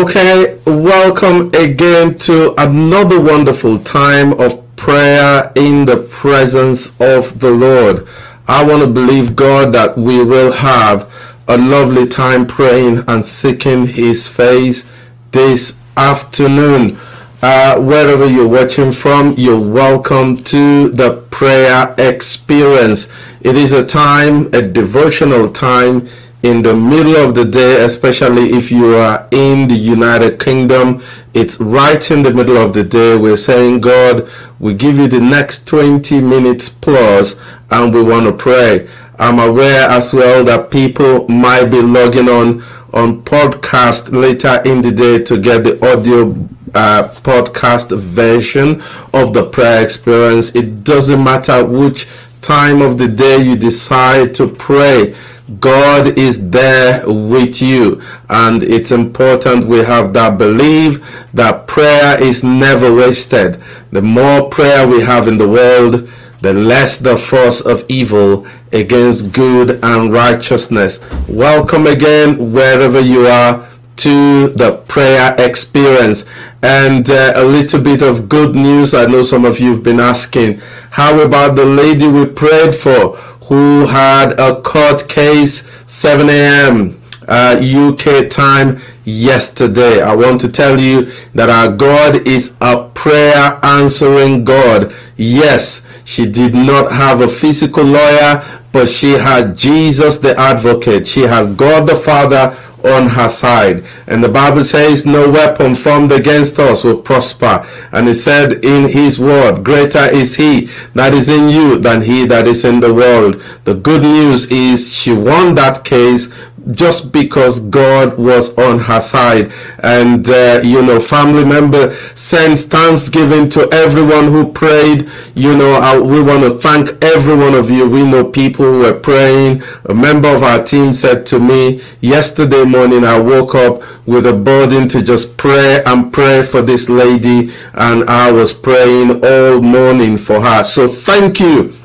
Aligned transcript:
Okay, 0.00 0.56
welcome 0.64 1.48
again 1.48 2.16
to 2.20 2.54
another 2.56 3.20
wonderful 3.20 3.78
time 3.78 4.32
of 4.40 4.64
prayer 4.74 5.52
in 5.54 5.84
the 5.84 5.98
presence 5.98 6.98
of 6.98 7.38
the 7.38 7.50
Lord. 7.50 8.08
I 8.48 8.64
want 8.64 8.80
to 8.80 8.86
believe 8.88 9.36
God 9.36 9.74
that 9.74 9.98
we 9.98 10.24
will 10.24 10.52
have 10.52 11.12
a 11.46 11.58
lovely 11.58 12.08
time 12.08 12.46
praying 12.46 13.04
and 13.08 13.22
seeking 13.22 13.88
His 13.88 14.26
face 14.26 14.86
this 15.32 15.78
afternoon. 15.98 16.98
Uh, 17.42 17.78
wherever 17.78 18.26
you're 18.26 18.48
watching 18.48 18.92
from, 18.92 19.34
you're 19.36 19.60
welcome 19.60 20.38
to 20.44 20.88
the 20.88 21.18
prayer 21.30 21.94
experience. 21.98 23.06
It 23.42 23.54
is 23.54 23.72
a 23.72 23.84
time, 23.84 24.46
a 24.54 24.62
devotional 24.62 25.52
time 25.52 26.08
in 26.42 26.62
the 26.62 26.74
middle 26.74 27.16
of 27.16 27.34
the 27.34 27.44
day, 27.44 27.84
especially 27.84 28.50
if 28.50 28.70
you 28.70 28.94
are 28.96 29.28
in 29.30 29.68
the 29.68 29.74
United 29.74 30.40
Kingdom. 30.40 31.02
It's 31.34 31.60
right 31.60 32.10
in 32.10 32.22
the 32.22 32.32
middle 32.32 32.56
of 32.56 32.72
the 32.72 32.82
day. 32.82 33.16
We're 33.16 33.36
saying, 33.36 33.80
God, 33.80 34.28
we 34.58 34.74
give 34.74 34.96
you 34.96 35.08
the 35.08 35.20
next 35.20 35.66
20 35.66 36.20
minutes 36.20 36.68
plus, 36.68 37.36
and 37.70 37.92
we 37.92 38.02
want 38.02 38.26
to 38.26 38.32
pray. 38.32 38.88
I'm 39.18 39.38
aware 39.38 39.88
as 39.88 40.14
well 40.14 40.42
that 40.44 40.70
people 40.70 41.28
might 41.28 41.66
be 41.66 41.82
logging 41.82 42.28
on 42.28 42.62
on 42.92 43.22
podcast 43.22 44.10
later 44.10 44.60
in 44.64 44.82
the 44.82 44.90
day 44.90 45.22
to 45.22 45.40
get 45.40 45.62
the 45.62 45.76
audio 45.92 46.32
uh, 46.74 47.08
podcast 47.22 47.96
version 47.96 48.82
of 49.12 49.34
the 49.34 49.48
prayer 49.48 49.82
experience. 49.82 50.54
It 50.56 50.84
doesn't 50.84 51.22
matter 51.22 51.64
which 51.64 52.08
time 52.42 52.80
of 52.82 52.98
the 52.98 53.08
day 53.08 53.42
you 53.42 53.56
decide 53.56 54.34
to 54.36 54.48
pray. 54.48 55.14
God 55.58 56.16
is 56.16 56.50
there 56.50 57.02
with 57.06 57.60
you, 57.60 58.00
and 58.28 58.62
it's 58.62 58.92
important 58.92 59.66
we 59.66 59.78
have 59.78 60.12
that 60.12 60.38
belief 60.38 61.00
that 61.34 61.66
prayer 61.66 62.22
is 62.22 62.44
never 62.44 62.94
wasted. 62.94 63.60
The 63.90 64.02
more 64.02 64.48
prayer 64.48 64.86
we 64.86 65.00
have 65.00 65.26
in 65.26 65.38
the 65.38 65.48
world, 65.48 66.08
the 66.40 66.52
less 66.52 66.98
the 66.98 67.16
force 67.16 67.60
of 67.60 67.84
evil 67.88 68.46
against 68.70 69.32
good 69.32 69.82
and 69.82 70.12
righteousness. 70.12 71.00
Welcome 71.28 71.86
again, 71.86 72.52
wherever 72.52 73.00
you 73.00 73.26
are, 73.26 73.68
to 73.96 74.48
the 74.50 74.76
prayer 74.88 75.34
experience. 75.38 76.24
And 76.62 77.10
uh, 77.10 77.32
a 77.34 77.44
little 77.44 77.80
bit 77.80 78.02
of 78.02 78.28
good 78.28 78.54
news. 78.54 78.94
I 78.94 79.06
know 79.06 79.22
some 79.22 79.44
of 79.44 79.58
you 79.58 79.72
have 79.72 79.82
been 79.82 80.00
asking, 80.00 80.60
how 80.90 81.18
about 81.20 81.56
the 81.56 81.64
lady 81.64 82.06
we 82.06 82.26
prayed 82.26 82.74
for 82.74 83.18
who 83.50 83.84
had 83.86 84.38
a 84.38 84.62
court 84.62 85.08
case 85.08 85.68
7 85.86 86.30
a.m. 86.30 87.02
Uh, 87.26 87.58
UK 87.60 88.30
time 88.30 88.80
yesterday? 89.04 90.00
I 90.00 90.14
want 90.14 90.40
to 90.42 90.48
tell 90.48 90.78
you 90.78 91.10
that 91.34 91.50
our 91.50 91.74
God 91.76 92.28
is 92.28 92.56
a 92.60 92.88
prayer 92.90 93.58
answering 93.64 94.44
God. 94.44 94.94
Yes, 95.16 95.84
she 96.04 96.26
did 96.30 96.54
not 96.54 96.92
have 96.92 97.20
a 97.20 97.26
physical 97.26 97.82
lawyer, 97.82 98.40
but 98.70 98.88
she 98.88 99.14
had 99.14 99.56
Jesus 99.58 100.18
the 100.18 100.38
advocate. 100.38 101.08
She 101.08 101.22
had 101.22 101.56
God 101.56 101.88
the 101.88 101.96
Father 101.96 102.56
on 102.84 103.08
her 103.10 103.28
side. 103.28 103.84
And 104.06 104.22
the 104.22 104.28
Bible 104.28 104.64
says, 104.64 105.06
No 105.06 105.30
weapon 105.30 105.74
formed 105.74 106.12
against 106.12 106.58
us 106.58 106.84
will 106.84 107.00
prosper. 107.00 107.66
And 107.92 108.08
it 108.08 108.14
said 108.14 108.64
in 108.64 108.88
his 108.88 109.18
word, 109.18 109.64
Greater 109.64 110.06
is 110.12 110.36
he 110.36 110.70
that 110.94 111.14
is 111.14 111.28
in 111.28 111.48
you 111.48 111.78
than 111.78 112.02
he 112.02 112.26
that 112.26 112.46
is 112.46 112.64
in 112.64 112.80
the 112.80 112.94
world. 112.94 113.42
The 113.64 113.74
good 113.74 114.02
news 114.02 114.50
is 114.50 114.92
she 114.92 115.12
won 115.12 115.54
that 115.54 115.84
case 115.84 116.32
just 116.72 117.12
because 117.12 117.60
God 117.60 118.18
was 118.18 118.56
on 118.58 118.78
her 118.80 119.00
side. 119.00 119.52
And, 119.82 120.28
uh, 120.28 120.60
you 120.62 120.82
know, 120.82 121.00
family 121.00 121.44
member 121.44 121.94
sends 122.14 122.64
thanksgiving 122.66 123.48
to 123.50 123.68
everyone 123.72 124.28
who 124.28 124.52
prayed. 124.52 125.10
You 125.34 125.56
know, 125.56 125.72
I, 125.72 125.98
we 125.98 126.22
want 126.22 126.44
to 126.44 126.58
thank 126.58 127.02
every 127.02 127.36
one 127.36 127.54
of 127.54 127.70
you. 127.70 127.88
We 127.88 128.04
know 128.04 128.24
people 128.24 128.70
were 128.78 128.98
praying. 128.98 129.62
A 129.86 129.94
member 129.94 130.28
of 130.34 130.42
our 130.42 130.62
team 130.62 130.92
said 130.92 131.26
to 131.26 131.38
me 131.40 131.82
yesterday 132.00 132.64
morning, 132.64 133.04
I 133.04 133.18
woke 133.18 133.54
up 133.54 133.82
with 134.06 134.26
a 134.26 134.32
burden 134.32 134.88
to 134.88 135.02
just 135.02 135.36
pray 135.36 135.82
and 135.84 136.12
pray 136.12 136.42
for 136.42 136.62
this 136.62 136.88
lady. 136.88 137.52
And 137.74 138.04
I 138.08 138.30
was 138.30 138.52
praying 138.52 139.24
all 139.24 139.60
morning 139.60 140.18
for 140.18 140.40
her. 140.40 140.64
So 140.64 140.88
thank 140.88 141.40
you 141.40 141.79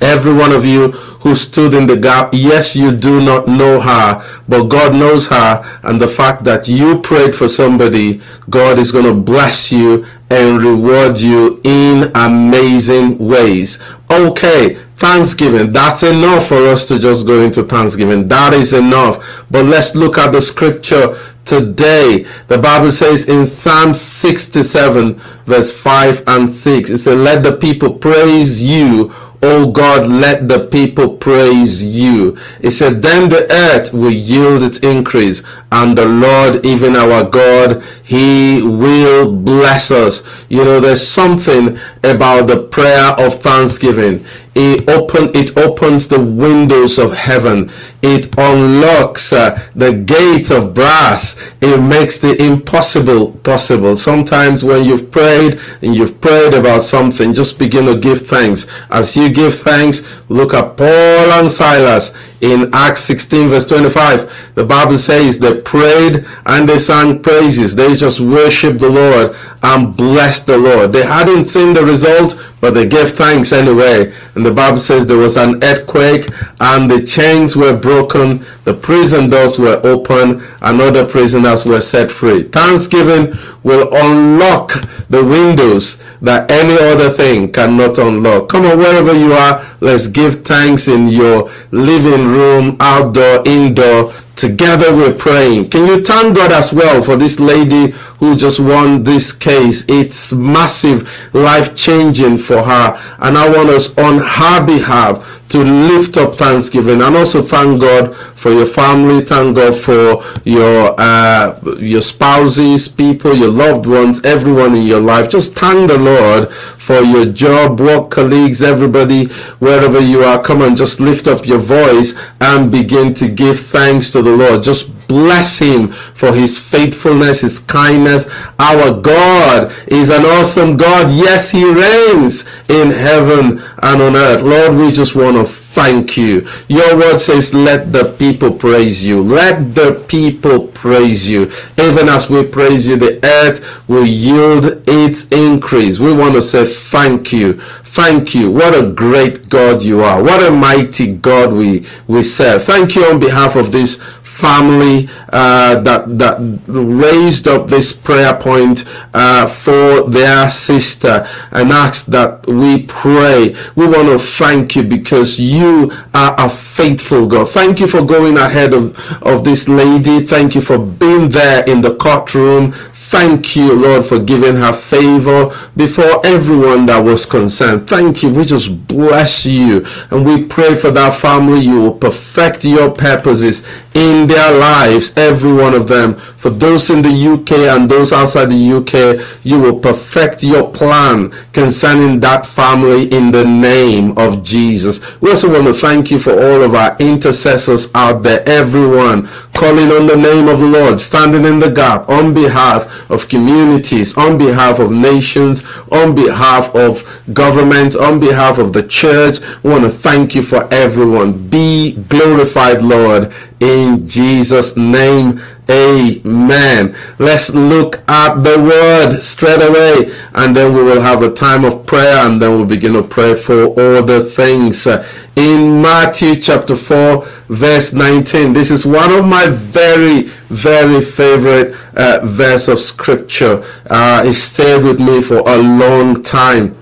every 0.00 0.32
one 0.32 0.52
of 0.52 0.64
you 0.64 0.90
who 1.22 1.34
stood 1.34 1.74
in 1.74 1.86
the 1.86 1.96
gap 1.96 2.30
yes 2.32 2.76
you 2.76 2.94
do 2.94 3.20
not 3.20 3.48
know 3.48 3.80
her 3.80 4.42
but 4.48 4.64
god 4.64 4.94
knows 4.94 5.28
her 5.28 5.62
and 5.82 6.00
the 6.00 6.08
fact 6.08 6.44
that 6.44 6.68
you 6.68 7.00
prayed 7.00 7.34
for 7.34 7.48
somebody 7.48 8.20
god 8.48 8.78
is 8.78 8.92
going 8.92 9.04
to 9.04 9.14
bless 9.14 9.72
you 9.72 10.06
and 10.30 10.62
reward 10.62 11.18
you 11.18 11.60
in 11.64 12.10
amazing 12.14 13.18
ways 13.18 13.78
okay 14.10 14.74
thanksgiving 14.96 15.72
that's 15.72 16.02
enough 16.02 16.46
for 16.46 16.66
us 16.68 16.86
to 16.86 16.98
just 16.98 17.26
go 17.26 17.44
into 17.44 17.62
thanksgiving 17.62 18.28
that 18.28 18.52
is 18.52 18.72
enough 18.72 19.44
but 19.50 19.64
let's 19.64 19.94
look 19.94 20.18
at 20.18 20.32
the 20.32 20.40
scripture 20.40 21.16
today. 21.46 22.26
The 22.48 22.58
Bible 22.58 22.92
says 22.92 23.28
in 23.28 23.46
Psalm 23.46 23.94
67, 23.94 25.14
verse 25.46 25.72
5 25.72 26.24
and 26.26 26.50
6, 26.50 26.90
it 26.90 26.98
says, 26.98 27.18
Let 27.18 27.42
the 27.42 27.56
people 27.56 27.94
praise 27.94 28.62
you. 28.62 29.14
O 29.48 29.70
God, 29.70 30.08
let 30.08 30.48
the 30.48 30.66
people 30.66 31.16
praise 31.18 31.84
you. 31.84 32.36
It 32.60 32.72
said, 32.72 33.00
Then 33.00 33.28
the 33.28 33.46
earth 33.48 33.92
will 33.92 34.10
yield 34.10 34.64
its 34.64 34.78
increase, 34.78 35.40
and 35.70 35.96
the 35.96 36.04
Lord, 36.04 36.66
even 36.66 36.96
our 36.96 37.22
God, 37.30 37.80
He 38.06 38.62
will 38.62 39.32
bless 39.32 39.90
us. 39.90 40.22
You 40.48 40.62
know, 40.62 40.78
there's 40.78 41.04
something 41.06 41.76
about 42.04 42.46
the 42.46 42.62
prayer 42.62 43.10
of 43.18 43.42
thanksgiving. 43.42 44.24
It 44.54 44.88
open 44.88 45.32
it 45.34 45.58
opens 45.58 46.06
the 46.06 46.20
windows 46.20 46.98
of 46.98 47.14
heaven. 47.14 47.68
It 48.02 48.32
unlocks 48.38 49.32
uh, 49.32 49.60
the 49.74 49.92
gates 49.92 50.52
of 50.52 50.72
brass. 50.72 51.36
It 51.60 51.82
makes 51.82 52.18
the 52.18 52.40
impossible 52.40 53.32
possible. 53.42 53.96
Sometimes 53.96 54.62
when 54.62 54.84
you've 54.84 55.10
prayed 55.10 55.58
and 55.82 55.96
you've 55.96 56.20
prayed 56.20 56.54
about 56.54 56.84
something, 56.84 57.34
just 57.34 57.58
begin 57.58 57.86
to 57.86 57.98
give 57.98 58.24
thanks. 58.24 58.68
As 58.88 59.16
you 59.16 59.30
give 59.30 59.58
thanks, 59.58 60.02
look 60.28 60.54
at 60.54 60.76
Paul 60.76 61.32
and 61.32 61.50
Silas 61.50 62.14
in 62.52 62.70
Acts 62.72 63.02
16 63.02 63.48
verse 63.48 63.66
25. 63.66 64.54
The 64.54 64.64
Bible 64.64 64.98
says 64.98 65.38
they 65.38 65.60
prayed 65.60 66.26
and 66.46 66.68
they 66.68 66.78
sang 66.78 67.22
praises. 67.22 67.74
They 67.74 67.94
just 67.94 68.20
worshiped 68.20 68.78
the 68.78 68.88
Lord 68.88 69.36
and 69.62 69.96
blessed 69.96 70.46
the 70.46 70.58
Lord. 70.58 70.92
They 70.92 71.04
hadn't 71.04 71.46
seen 71.46 71.72
the 71.72 71.84
result, 71.84 72.40
but 72.60 72.74
they 72.74 72.86
gave 72.86 73.12
thanks 73.12 73.52
anyway. 73.52 74.12
And 74.34 74.44
the 74.44 74.52
Bible 74.52 74.78
says 74.78 75.06
there 75.06 75.16
was 75.16 75.36
an 75.36 75.62
earthquake 75.62 76.28
and 76.60 76.90
the 76.90 77.04
chains 77.04 77.56
were 77.56 77.76
broken, 77.76 78.44
the 78.64 78.74
prison 78.74 79.28
doors 79.28 79.58
were 79.58 79.80
open, 79.84 80.42
and 80.60 80.80
other 80.80 81.06
prisoners 81.06 81.64
were 81.64 81.80
set 81.80 82.10
free. 82.10 82.44
Thanksgiving 82.44 83.34
will 83.66 83.88
unlock 83.92 84.70
the 85.10 85.24
windows 85.24 85.98
that 86.22 86.48
any 86.48 86.78
other 86.78 87.10
thing 87.10 87.50
cannot 87.50 87.98
unlock. 87.98 88.48
Come 88.48 88.64
on, 88.64 88.78
wherever 88.78 89.12
you 89.12 89.32
are, 89.32 89.60
let's 89.80 90.06
give 90.06 90.44
thanks 90.44 90.86
in 90.86 91.08
your 91.08 91.50
living 91.72 92.28
room, 92.28 92.76
outdoor, 92.78 93.42
indoor. 93.44 94.12
Together 94.36 94.94
we're 94.94 95.14
praying. 95.14 95.70
Can 95.70 95.86
you 95.86 96.04
thank 96.04 96.36
God 96.36 96.52
as 96.52 96.70
well 96.70 97.02
for 97.02 97.16
this 97.16 97.40
lady 97.40 97.92
who 98.20 98.36
just 98.36 98.60
won 98.60 99.02
this 99.02 99.32
case? 99.32 99.86
It's 99.88 100.30
massive, 100.30 101.08
life 101.34 101.74
changing 101.74 102.36
for 102.38 102.62
her. 102.62 103.16
And 103.18 103.38
I 103.38 103.48
want 103.48 103.70
us 103.70 103.96
on 103.96 104.18
her 104.18 104.66
behalf 104.66 105.42
to 105.48 105.58
lift 105.64 106.18
up 106.18 106.34
thanksgiving 106.34 107.00
and 107.00 107.16
also 107.16 107.40
thank 107.40 107.80
God 107.80 108.14
for 108.36 108.50
your 108.50 108.66
family. 108.66 109.24
Thank 109.24 109.56
God 109.56 109.74
for 109.74 110.22
your 110.44 110.94
uh, 110.98 111.58
your 111.78 112.02
spouses, 112.02 112.88
people, 112.88 113.34
your 113.34 113.50
loved 113.50 113.86
ones, 113.86 114.22
everyone 114.24 114.74
in 114.74 114.84
your 114.84 115.00
life. 115.00 115.30
Just 115.30 115.54
thank 115.54 115.88
the 115.90 115.98
Lord 115.98 116.52
for 116.86 117.00
your 117.00 117.26
job, 117.26 117.80
work 117.80 118.12
colleagues, 118.12 118.62
everybody, 118.62 119.24
wherever 119.58 119.98
you 119.98 120.22
are. 120.22 120.40
Come 120.40 120.62
and 120.62 120.76
just 120.76 121.00
lift 121.00 121.26
up 121.26 121.44
your 121.44 121.58
voice 121.58 122.14
and 122.40 122.70
begin 122.70 123.12
to 123.14 123.28
give 123.28 123.58
thanks 123.58 124.12
to 124.12 124.22
the 124.22 124.30
Lord. 124.30 124.62
Just 124.62 124.88
bless 125.08 125.58
him 125.58 125.88
for 125.88 126.34
his 126.34 126.58
faithfulness, 126.58 127.40
his 127.40 127.58
kindness. 127.58 128.28
Our 128.58 129.00
God 129.00 129.72
is 129.88 130.10
an 130.10 130.24
awesome 130.24 130.76
God. 130.76 131.10
Yes, 131.10 131.50
he 131.50 131.64
reigns 131.64 132.46
in 132.68 132.90
heaven 132.90 133.62
and 133.82 134.02
on 134.02 134.16
earth. 134.16 134.42
Lord, 134.42 134.76
we 134.78 134.92
just 134.92 135.14
want 135.14 135.36
to 135.36 135.44
thank 135.44 136.16
you. 136.16 136.48
Your 136.68 136.96
word 136.96 137.18
says, 137.18 137.52
let 137.52 137.92
the 137.92 138.14
people 138.18 138.50
praise 138.52 139.04
you. 139.04 139.22
Let 139.22 139.74
the 139.74 140.04
people 140.08 140.68
praise 140.68 141.28
you. 141.28 141.52
Even 141.78 142.08
as 142.08 142.30
we 142.30 142.44
praise 142.44 142.86
you, 142.86 142.96
the 142.96 143.20
earth 143.22 143.86
will 143.88 144.06
yield 144.06 144.82
its 144.86 145.28
increase. 145.28 145.98
We 145.98 146.14
want 146.14 146.34
to 146.34 146.42
say 146.42 146.64
thank 146.64 147.32
you. 147.32 147.60
Thank 147.96 148.34
you. 148.34 148.50
What 148.50 148.74
a 148.74 148.90
great 148.92 149.48
God 149.48 149.82
you 149.82 150.02
are. 150.02 150.22
What 150.22 150.42
a 150.42 150.50
mighty 150.50 151.14
God 151.14 151.52
we, 151.54 151.86
we 152.06 152.22
serve. 152.22 152.62
Thank 152.64 152.94
you 152.94 153.04
on 153.06 153.18
behalf 153.18 153.56
of 153.56 153.72
this 153.72 153.98
family 154.36 155.08
uh, 155.32 155.80
that 155.80 156.18
that 156.18 156.36
raised 156.66 157.48
up 157.48 157.68
this 157.68 157.92
prayer 157.92 158.34
point 158.34 158.84
uh, 159.14 159.46
for 159.46 160.08
their 160.10 160.50
sister 160.50 161.26
and 161.52 161.72
asked 161.72 162.10
that 162.10 162.46
we 162.46 162.82
pray. 162.84 163.56
We 163.74 163.86
want 163.86 164.08
to 164.08 164.18
thank 164.18 164.76
you 164.76 164.82
because 164.82 165.38
you 165.38 165.90
are 166.12 166.34
a 166.38 166.50
faithful 166.76 167.26
God. 167.26 167.48
Thank 167.48 167.80
you 167.80 167.86
for 167.86 168.04
going 168.04 168.36
ahead 168.36 168.74
of, 168.74 168.98
of 169.22 169.44
this 169.44 169.66
lady. 169.66 170.20
Thank 170.20 170.54
you 170.54 170.60
for 170.60 170.78
being 170.78 171.30
there 171.30 171.64
in 171.68 171.80
the 171.80 171.96
courtroom. 171.96 172.74
Thank 173.08 173.54
you, 173.54 173.72
Lord, 173.72 174.04
for 174.04 174.18
giving 174.18 174.56
her 174.56 174.72
favor 174.72 175.56
before 175.76 176.26
everyone 176.26 176.86
that 176.86 176.98
was 176.98 177.24
concerned. 177.24 177.88
Thank 177.88 178.24
you. 178.24 178.30
We 178.30 178.44
just 178.44 178.88
bless 178.88 179.46
you. 179.46 179.86
And 180.10 180.26
we 180.26 180.44
pray 180.44 180.74
for 180.74 180.90
that 180.90 181.16
family. 181.20 181.60
You 181.60 181.82
will 181.82 181.94
perfect 181.94 182.64
your 182.64 182.90
purposes 182.90 183.64
in 183.94 184.26
their 184.26 184.52
lives, 184.58 185.16
every 185.16 185.52
one 185.52 185.72
of 185.72 185.86
them. 185.86 186.16
For 186.36 186.50
those 186.50 186.90
in 186.90 187.00
the 187.00 187.08
UK 187.08 187.52
and 187.74 187.88
those 187.90 188.12
outside 188.12 188.46
the 188.46 188.72
UK, 188.78 189.24
you 189.42 189.58
will 189.58 189.78
perfect 189.78 190.42
your 190.42 190.70
plan 190.70 191.30
concerning 191.52 192.20
that 192.20 192.44
family 192.44 193.04
in 193.12 193.30
the 193.30 193.44
name 193.44 194.18
of 194.18 194.42
Jesus. 194.42 195.00
We 195.20 195.30
also 195.30 195.50
want 195.50 195.66
to 195.66 195.74
thank 195.74 196.10
you 196.10 196.18
for 196.18 196.32
all 196.32 196.62
of 196.66 196.74
our 196.74 196.96
intercessors 196.98 197.88
out 197.94 198.22
there, 198.22 198.46
everyone 198.46 199.28
calling 199.54 199.90
on 199.90 200.06
the 200.06 200.16
name 200.16 200.48
of 200.48 200.60
the 200.60 200.66
Lord, 200.66 201.00
standing 201.00 201.46
in 201.46 201.58
the 201.58 201.70
gap 201.70 202.08
on 202.10 202.34
behalf 202.34 203.10
of 203.10 203.28
communities, 203.28 204.16
on 204.18 204.36
behalf 204.36 204.78
of 204.78 204.90
nations, 204.92 205.64
on 205.90 206.14
behalf 206.14 206.74
of 206.74 207.22
governments, 207.32 207.96
on 207.96 208.20
behalf 208.20 208.58
of 208.58 208.74
the 208.74 208.82
church. 208.82 209.40
We 209.62 209.70
want 209.70 209.84
to 209.84 209.90
thank 209.90 210.34
you 210.34 210.42
for 210.42 210.68
everyone. 210.74 211.48
Be 211.48 211.92
glorified, 212.08 212.82
Lord, 212.82 213.32
in 213.60 214.06
Jesus' 214.06 214.76
name. 214.76 215.40
Amen. 215.68 216.94
Let's 217.18 217.52
look 217.52 218.08
at 218.08 218.42
the 218.42 218.58
word 218.58 219.18
straight 219.20 219.62
away 219.62 220.14
and 220.34 220.56
then 220.56 220.74
we 220.74 220.82
will 220.82 221.00
have 221.00 221.22
a 221.22 221.32
time 221.32 221.64
of 221.64 221.86
prayer 221.86 222.24
and 222.26 222.40
then 222.40 222.50
we'll 222.52 222.66
begin 222.66 222.92
to 222.92 223.02
pray 223.02 223.34
for 223.34 223.66
all 223.66 224.02
the 224.02 224.24
things. 224.24 224.86
In 225.34 225.82
Matthew 225.82 226.36
chapter 226.36 226.76
4, 226.76 227.26
verse 227.48 227.92
19, 227.92 228.52
this 228.52 228.70
is 228.70 228.86
one 228.86 229.10
of 229.12 229.26
my 229.26 229.46
very, 229.48 230.22
very 230.48 231.02
favorite 231.02 231.74
uh, 231.94 232.20
verse 232.22 232.68
of 232.68 232.78
scripture. 232.78 233.64
Uh, 233.90 234.22
it 234.24 234.34
stayed 234.34 234.84
with 234.84 235.00
me 235.00 235.20
for 235.20 235.38
a 235.40 235.56
long 235.56 236.22
time. 236.22 236.76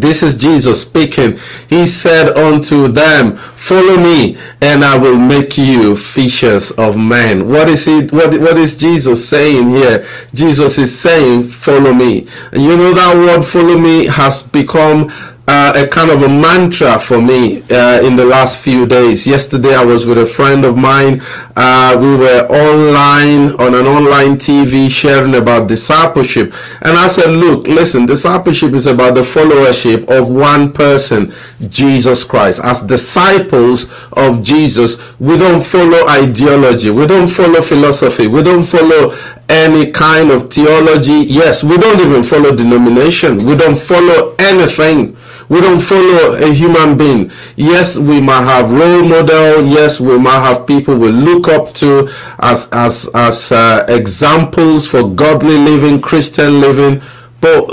This 0.00 0.22
is 0.22 0.36
Jesus 0.36 0.82
speaking. 0.82 1.38
He 1.68 1.86
said 1.86 2.36
unto 2.36 2.88
them, 2.88 3.36
Follow 3.56 3.96
me, 3.96 4.38
and 4.60 4.84
I 4.84 4.96
will 4.96 5.18
make 5.18 5.58
you 5.58 5.96
fishers 5.96 6.70
of 6.72 6.96
men. 6.96 7.48
What 7.48 7.68
is 7.68 7.88
it? 7.88 8.12
What, 8.12 8.38
what 8.40 8.56
is 8.56 8.76
Jesus 8.76 9.28
saying 9.28 9.68
here? 9.70 10.06
Jesus 10.34 10.78
is 10.78 10.98
saying, 10.98 11.44
Follow 11.48 11.92
me. 11.92 12.28
And 12.52 12.62
you 12.62 12.76
know 12.76 12.92
that 12.94 13.16
word 13.16 13.42
follow 13.44 13.78
me 13.78 14.06
has 14.06 14.42
become 14.42 15.10
uh, 15.48 15.72
a 15.76 15.86
kind 15.86 16.10
of 16.10 16.22
a 16.22 16.28
mantra 16.28 16.98
for 16.98 17.20
me 17.20 17.62
uh, 17.70 18.00
in 18.02 18.16
the 18.16 18.24
last 18.24 18.58
few 18.58 18.84
days. 18.84 19.26
Yesterday, 19.26 19.74
I 19.74 19.84
was 19.84 20.04
with 20.04 20.18
a 20.18 20.26
friend 20.26 20.64
of 20.64 20.76
mine. 20.76 21.22
Uh, 21.54 21.96
we 22.00 22.16
were 22.16 22.46
online 22.48 23.52
on 23.60 23.74
an 23.74 23.86
online 23.86 24.38
TV 24.38 24.90
sharing 24.90 25.36
about 25.36 25.68
discipleship. 25.68 26.52
And 26.82 26.96
I 26.96 27.06
said, 27.06 27.30
Look, 27.30 27.68
listen, 27.68 28.06
discipleship 28.06 28.72
is 28.72 28.86
about 28.86 29.14
the 29.14 29.22
followership 29.22 30.10
of 30.10 30.28
one 30.28 30.72
person, 30.72 31.32
Jesus 31.68 32.24
Christ. 32.24 32.60
As 32.64 32.82
disciples 32.82 33.86
of 34.12 34.42
Jesus, 34.42 34.98
we 35.20 35.38
don't 35.38 35.62
follow 35.62 36.08
ideology, 36.08 36.90
we 36.90 37.06
don't 37.06 37.28
follow 37.28 37.62
philosophy, 37.62 38.26
we 38.26 38.42
don't 38.42 38.64
follow 38.64 39.16
any 39.48 39.92
kind 39.92 40.32
of 40.32 40.50
theology. 40.50 41.24
Yes, 41.28 41.62
we 41.62 41.78
don't 41.78 42.00
even 42.00 42.24
follow 42.24 42.54
denomination, 42.54 43.46
we 43.46 43.54
don't 43.54 43.78
follow 43.78 44.34
anything 44.40 45.16
we 45.48 45.60
don't 45.60 45.80
follow 45.80 46.34
a 46.34 46.52
human 46.52 46.96
being. 46.98 47.30
Yes, 47.56 47.96
we 47.96 48.20
might 48.20 48.42
have 48.42 48.70
role 48.70 49.04
model. 49.04 49.64
Yes, 49.66 50.00
we 50.00 50.18
might 50.18 50.40
have 50.40 50.66
people 50.66 50.96
we 50.96 51.10
look 51.10 51.48
up 51.48 51.72
to 51.74 52.08
as 52.40 52.68
as 52.72 53.08
as 53.14 53.52
uh, 53.52 53.84
examples 53.88 54.86
for 54.86 55.08
godly 55.08 55.56
living, 55.56 56.00
Christian 56.00 56.60
living. 56.60 57.02
But 57.40 57.68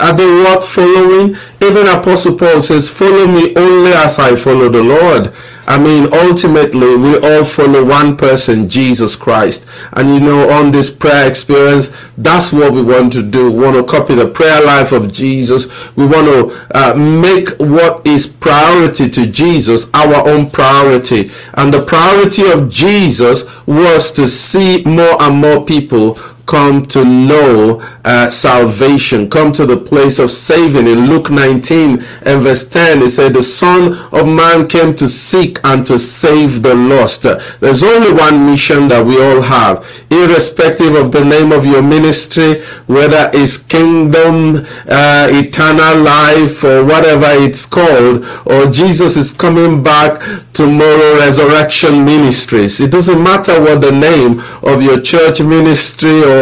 are 0.00 0.16
they 0.16 0.26
worth 0.26 0.66
following? 0.66 1.36
Even 1.62 1.86
Apostle 1.88 2.36
Paul 2.36 2.62
says, 2.62 2.88
"Follow 2.88 3.26
me 3.26 3.54
only 3.54 3.92
as 3.92 4.18
I 4.18 4.34
follow 4.34 4.68
the 4.68 4.82
Lord." 4.82 5.32
I 5.66 5.78
mean, 5.78 6.12
ultimately, 6.12 6.96
we 6.96 7.16
all 7.18 7.44
follow 7.44 7.84
one 7.84 8.16
person, 8.16 8.68
Jesus 8.68 9.16
Christ. 9.16 9.66
And 9.92 10.12
you 10.12 10.20
know, 10.20 10.50
on 10.50 10.72
this 10.72 10.90
prayer 10.90 11.28
experience, 11.28 11.90
that's 12.18 12.52
what 12.52 12.72
we 12.72 12.82
want 12.82 13.12
to 13.14 13.22
do. 13.22 13.50
We 13.50 13.64
want 13.64 13.76
to 13.76 13.84
copy 13.84 14.14
the 14.14 14.28
prayer 14.28 14.62
life 14.62 14.92
of 14.92 15.12
Jesus. 15.12 15.68
We 15.96 16.06
want 16.06 16.26
to 16.26 16.68
uh, 16.74 16.94
make 16.94 17.50
what 17.58 18.06
is 18.06 18.26
priority 18.26 19.08
to 19.10 19.26
Jesus 19.26 19.90
our 19.94 20.28
own 20.28 20.50
priority. 20.50 21.30
And 21.54 21.72
the 21.72 21.84
priority 21.84 22.50
of 22.50 22.70
Jesus 22.70 23.44
was 23.66 24.12
to 24.12 24.28
see 24.28 24.82
more 24.84 25.20
and 25.22 25.36
more 25.36 25.64
people 25.64 26.18
come 26.46 26.84
to 26.86 27.04
know 27.04 27.80
uh, 28.04 28.30
salvation, 28.30 29.30
come 29.30 29.52
to 29.52 29.64
the 29.66 29.76
place 29.76 30.18
of 30.18 30.30
saving. 30.30 30.86
In 30.86 31.08
Luke 31.08 31.30
19 31.30 32.04
and 32.24 32.42
verse 32.42 32.68
10, 32.68 33.02
it 33.02 33.10
said, 33.10 33.34
The 33.34 33.42
Son 33.42 33.94
of 34.12 34.26
Man 34.26 34.68
came 34.68 34.94
to 34.96 35.08
seek 35.08 35.58
and 35.64 35.86
to 35.86 35.98
save 35.98 36.62
the 36.62 36.74
lost. 36.74 37.22
There's 37.22 37.82
only 37.82 38.12
one 38.12 38.46
mission 38.46 38.88
that 38.88 39.04
we 39.06 39.20
all 39.20 39.40
have, 39.42 39.86
irrespective 40.10 40.94
of 40.94 41.12
the 41.12 41.24
name 41.24 41.52
of 41.52 41.64
your 41.64 41.82
ministry, 41.82 42.62
whether 42.86 43.30
it's 43.32 43.56
kingdom, 43.56 44.66
uh, 44.86 45.28
eternal 45.30 46.02
life, 46.02 46.62
or 46.64 46.84
whatever 46.84 47.28
it's 47.28 47.64
called, 47.66 48.24
or 48.46 48.70
Jesus 48.70 49.16
is 49.16 49.30
coming 49.30 49.82
back 49.82 50.20
tomorrow, 50.52 51.18
resurrection 51.18 52.04
ministries. 52.04 52.80
It 52.80 52.90
doesn't 52.90 53.22
matter 53.22 53.60
what 53.60 53.80
the 53.80 53.90
name 53.92 54.40
of 54.62 54.82
your 54.82 55.00
church 55.00 55.40
ministry 55.40 56.22
or 56.22 56.33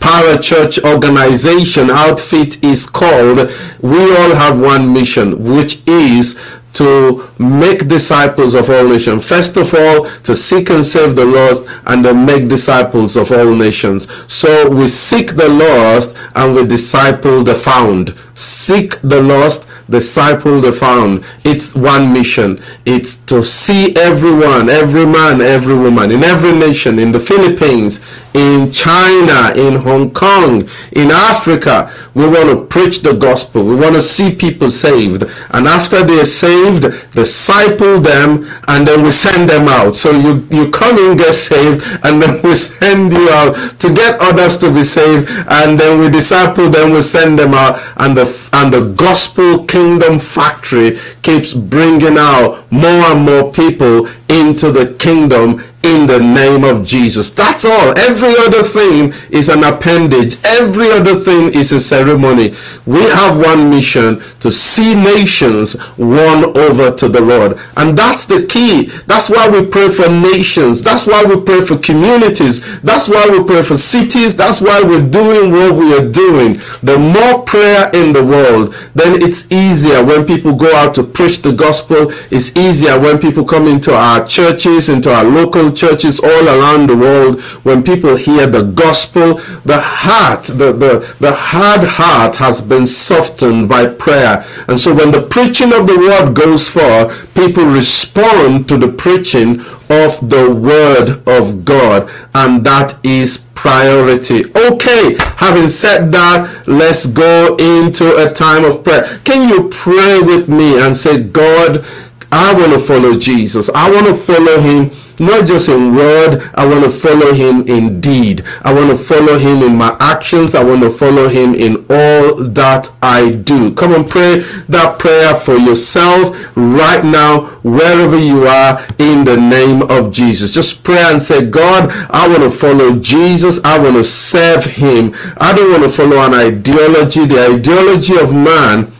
parachurch 0.00 0.82
organization 0.84 1.90
outfit 1.90 2.62
is 2.64 2.88
called. 2.88 3.50
We 3.80 4.02
all 4.16 4.34
have 4.34 4.60
one 4.60 4.92
mission, 4.92 5.42
which 5.44 5.82
is 5.86 6.38
to 6.72 7.28
make 7.38 7.88
disciples 7.88 8.54
of 8.54 8.70
all 8.70 8.88
nations. 8.88 9.26
First 9.26 9.56
of 9.56 9.74
all, 9.74 10.08
to 10.22 10.36
seek 10.36 10.70
and 10.70 10.84
save 10.84 11.16
the 11.16 11.24
lost 11.24 11.64
and 11.86 12.04
then 12.04 12.24
make 12.24 12.48
disciples 12.48 13.16
of 13.16 13.32
all 13.32 13.54
nations. 13.54 14.06
So 14.28 14.70
we 14.70 14.86
seek 14.88 15.34
the 15.34 15.48
lost 15.48 16.14
and 16.34 16.54
we 16.54 16.66
disciple 16.66 17.42
the 17.42 17.54
found. 17.54 18.14
Seek 18.34 19.00
the 19.02 19.22
lost, 19.22 19.66
disciple 19.88 20.60
the 20.60 20.72
found. 20.72 21.24
It's 21.44 21.74
one 21.74 22.12
mission. 22.12 22.58
It's 22.86 23.16
to 23.30 23.42
see 23.42 23.94
everyone, 23.96 24.68
every 24.68 25.06
man, 25.06 25.40
every 25.40 25.76
woman, 25.76 26.10
in 26.10 26.22
every 26.22 26.52
nation, 26.52 26.98
in 26.98 27.12
the 27.12 27.20
Philippines, 27.20 28.00
in 28.32 28.70
China, 28.70 29.52
in 29.56 29.76
Hong 29.76 30.12
Kong, 30.12 30.68
in 30.92 31.10
Africa. 31.10 31.92
We 32.14 32.26
want 32.26 32.50
to 32.50 32.64
preach 32.66 33.00
the 33.00 33.12
gospel. 33.14 33.64
We 33.64 33.74
want 33.74 33.94
to 33.94 34.02
see 34.02 34.34
people 34.34 34.70
saved. 34.70 35.24
And 35.50 35.66
after 35.66 36.04
they're 36.04 36.24
saved, 36.24 36.82
disciple 37.12 38.00
them 38.00 38.48
and 38.68 38.86
then 38.86 39.02
we 39.02 39.10
send 39.10 39.48
them 39.48 39.68
out. 39.68 39.96
So 39.96 40.10
you, 40.12 40.46
you 40.50 40.70
come 40.70 40.98
in, 40.98 41.16
get 41.16 41.34
saved, 41.34 41.82
and 42.04 42.22
then 42.22 42.42
we 42.42 42.54
send 42.56 43.12
you 43.12 43.28
out 43.30 43.54
to 43.80 43.92
get 43.92 44.18
others 44.20 44.58
to 44.58 44.72
be 44.72 44.84
saved. 44.84 45.28
And 45.48 45.78
then 45.78 46.00
we 46.00 46.08
disciple 46.08 46.68
them, 46.68 46.92
we 46.92 47.02
send 47.02 47.38
them 47.38 47.54
out. 47.54 47.80
And 47.96 48.16
the, 48.16 48.26
and 48.52 48.72
the 48.72 48.92
gospel 48.96 49.64
kingdom 49.64 50.18
factory 50.18 50.98
keeps 51.22 51.52
bringing 51.54 52.16
out 52.18 52.70
more 52.70 53.04
and 53.12 53.24
more 53.24 53.52
people 53.52 54.08
into 54.28 54.70
the 54.72 54.94
kingdom 54.98 55.62
in 55.82 56.06
the 56.06 56.18
name 56.18 56.62
of 56.64 56.84
Jesus. 56.84 57.30
That's 57.30 57.64
all. 57.64 57.98
Every 57.98 58.34
other 58.38 58.62
thing 58.62 59.14
is 59.30 59.48
an 59.48 59.64
appendage. 59.64 60.36
Every 60.44 60.90
other 60.90 61.18
thing 61.18 61.54
is 61.54 61.72
a 61.72 61.80
ceremony. 61.80 62.54
We 62.84 63.02
have 63.04 63.38
one 63.38 63.70
mission 63.70 64.20
to 64.40 64.52
see 64.52 64.94
nations 64.94 65.76
won 65.96 66.56
over 66.56 66.94
to 66.96 67.08
the 67.08 67.20
Lord. 67.20 67.58
And 67.76 67.96
that's 67.96 68.26
the 68.26 68.46
key. 68.46 68.86
That's 69.06 69.30
why 69.30 69.48
we 69.48 69.66
pray 69.66 69.88
for 69.88 70.08
nations. 70.08 70.82
That's 70.82 71.06
why 71.06 71.24
we 71.24 71.40
pray 71.40 71.62
for 71.62 71.78
communities. 71.78 72.60
That's 72.82 73.08
why 73.08 73.26
we 73.30 73.42
pray 73.44 73.62
for 73.62 73.78
cities. 73.78 74.36
That's 74.36 74.60
why 74.60 74.82
we're 74.82 75.08
doing 75.08 75.50
what 75.50 75.76
we 75.76 75.96
are 75.96 76.10
doing. 76.10 76.54
The 76.82 76.98
more 76.98 77.42
prayer 77.44 77.90
in 77.94 78.12
the 78.12 78.24
world, 78.24 78.74
then 78.94 79.22
it's 79.22 79.50
easier 79.50 80.04
when 80.04 80.26
people 80.26 80.54
go 80.54 80.74
out 80.76 80.94
to 80.96 81.04
preach 81.04 81.40
the 81.40 81.52
gospel. 81.52 82.12
It's 82.30 82.54
easier 82.56 83.00
when 83.00 83.18
people 83.18 83.44
come 83.44 83.66
into 83.66 83.94
our 83.94 84.26
churches, 84.26 84.88
into 84.90 85.12
our 85.12 85.24
local 85.24 85.69
churches 85.74 86.20
all 86.20 86.48
around 86.48 86.88
the 86.88 86.96
world, 86.96 87.40
when 87.64 87.82
people 87.82 88.16
hear 88.16 88.46
the 88.46 88.62
gospel, 88.62 89.34
the 89.64 89.80
heart, 89.80 90.44
the, 90.44 90.72
the, 90.72 91.16
the 91.20 91.32
hard 91.32 91.82
heart 91.84 92.36
has 92.36 92.60
been 92.62 92.86
softened 92.86 93.68
by 93.68 93.86
prayer. 93.86 94.44
And 94.68 94.78
so 94.78 94.94
when 94.94 95.10
the 95.10 95.22
preaching 95.22 95.72
of 95.72 95.86
the 95.86 95.98
word 95.98 96.34
goes 96.34 96.68
forth, 96.68 97.34
people 97.34 97.64
respond 97.64 98.68
to 98.68 98.76
the 98.76 98.92
preaching 98.92 99.60
of 99.90 100.30
the 100.30 100.48
word 100.54 101.22
of 101.28 101.64
God. 101.64 102.10
And 102.34 102.64
that 102.64 102.98
is 103.04 103.46
priority. 103.54 104.44
Okay, 104.56 105.16
having 105.36 105.68
said 105.68 106.10
that, 106.12 106.66
let's 106.66 107.06
go 107.06 107.56
into 107.56 108.16
a 108.16 108.32
time 108.32 108.64
of 108.64 108.82
prayer. 108.82 109.20
Can 109.24 109.48
you 109.48 109.68
pray 109.68 110.20
with 110.20 110.48
me 110.48 110.78
and 110.80 110.96
say, 110.96 111.22
God, 111.22 111.84
I 112.32 112.54
want 112.54 112.72
to 112.72 112.78
follow 112.78 113.18
Jesus. 113.18 113.70
I 113.74 113.90
want 113.90 114.06
to 114.06 114.14
follow 114.14 114.60
him 114.60 114.90
not 115.20 115.46
just 115.46 115.68
in 115.68 115.94
word. 115.94 116.50
I 116.54 116.66
want 116.66 116.84
to 116.84 116.90
follow 116.90 117.32
him 117.32 117.68
in 117.68 118.00
deed. 118.00 118.42
I 118.62 118.72
want 118.72 118.90
to 118.90 118.96
follow 118.96 119.38
him 119.38 119.62
in 119.62 119.76
my 119.76 119.96
actions. 120.00 120.54
I 120.54 120.64
want 120.64 120.82
to 120.82 120.90
follow 120.90 121.28
him 121.28 121.54
in 121.54 121.84
all 121.90 122.36
that 122.36 122.90
I 123.02 123.30
do. 123.30 123.74
Come 123.74 123.94
and 123.94 124.08
pray 124.08 124.40
that 124.68 124.98
prayer 124.98 125.34
for 125.34 125.56
yourself 125.56 126.34
right 126.56 127.04
now, 127.04 127.42
wherever 127.62 128.18
you 128.18 128.46
are, 128.46 128.84
in 128.98 129.24
the 129.24 129.36
name 129.36 129.82
of 129.82 130.10
Jesus. 130.10 130.50
Just 130.50 130.82
pray 130.82 131.02
and 131.02 131.20
say, 131.20 131.46
God, 131.46 131.90
I 132.10 132.26
want 132.26 132.42
to 132.42 132.50
follow 132.50 132.98
Jesus. 132.98 133.62
I 133.62 133.78
want 133.78 133.96
to 133.96 134.04
serve 134.04 134.64
him. 134.64 135.14
I 135.36 135.52
don't 135.54 135.70
want 135.70 135.82
to 135.82 135.90
follow 135.90 136.16
an 136.18 136.34
ideology, 136.34 137.26
the 137.26 137.56
ideology 137.56 138.18
of 138.18 138.32
man 138.32 138.92